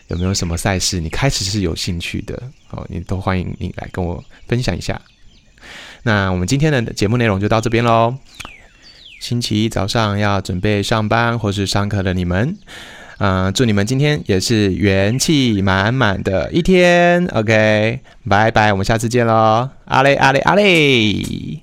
[0.08, 2.40] 有没有什么赛事你开始是有兴趣的
[2.70, 5.00] 哦，你都欢迎你来跟我分享一下。
[6.05, 8.16] 那我们今天的节目内容就到这边喽。
[9.20, 12.57] 星期一早上要准备上班或是上课的你们，
[13.18, 17.24] 嗯，祝你们今天也是元气满满的一天。
[17.26, 21.62] OK，拜拜，我们下次见喽，阿嘞阿嘞阿嘞。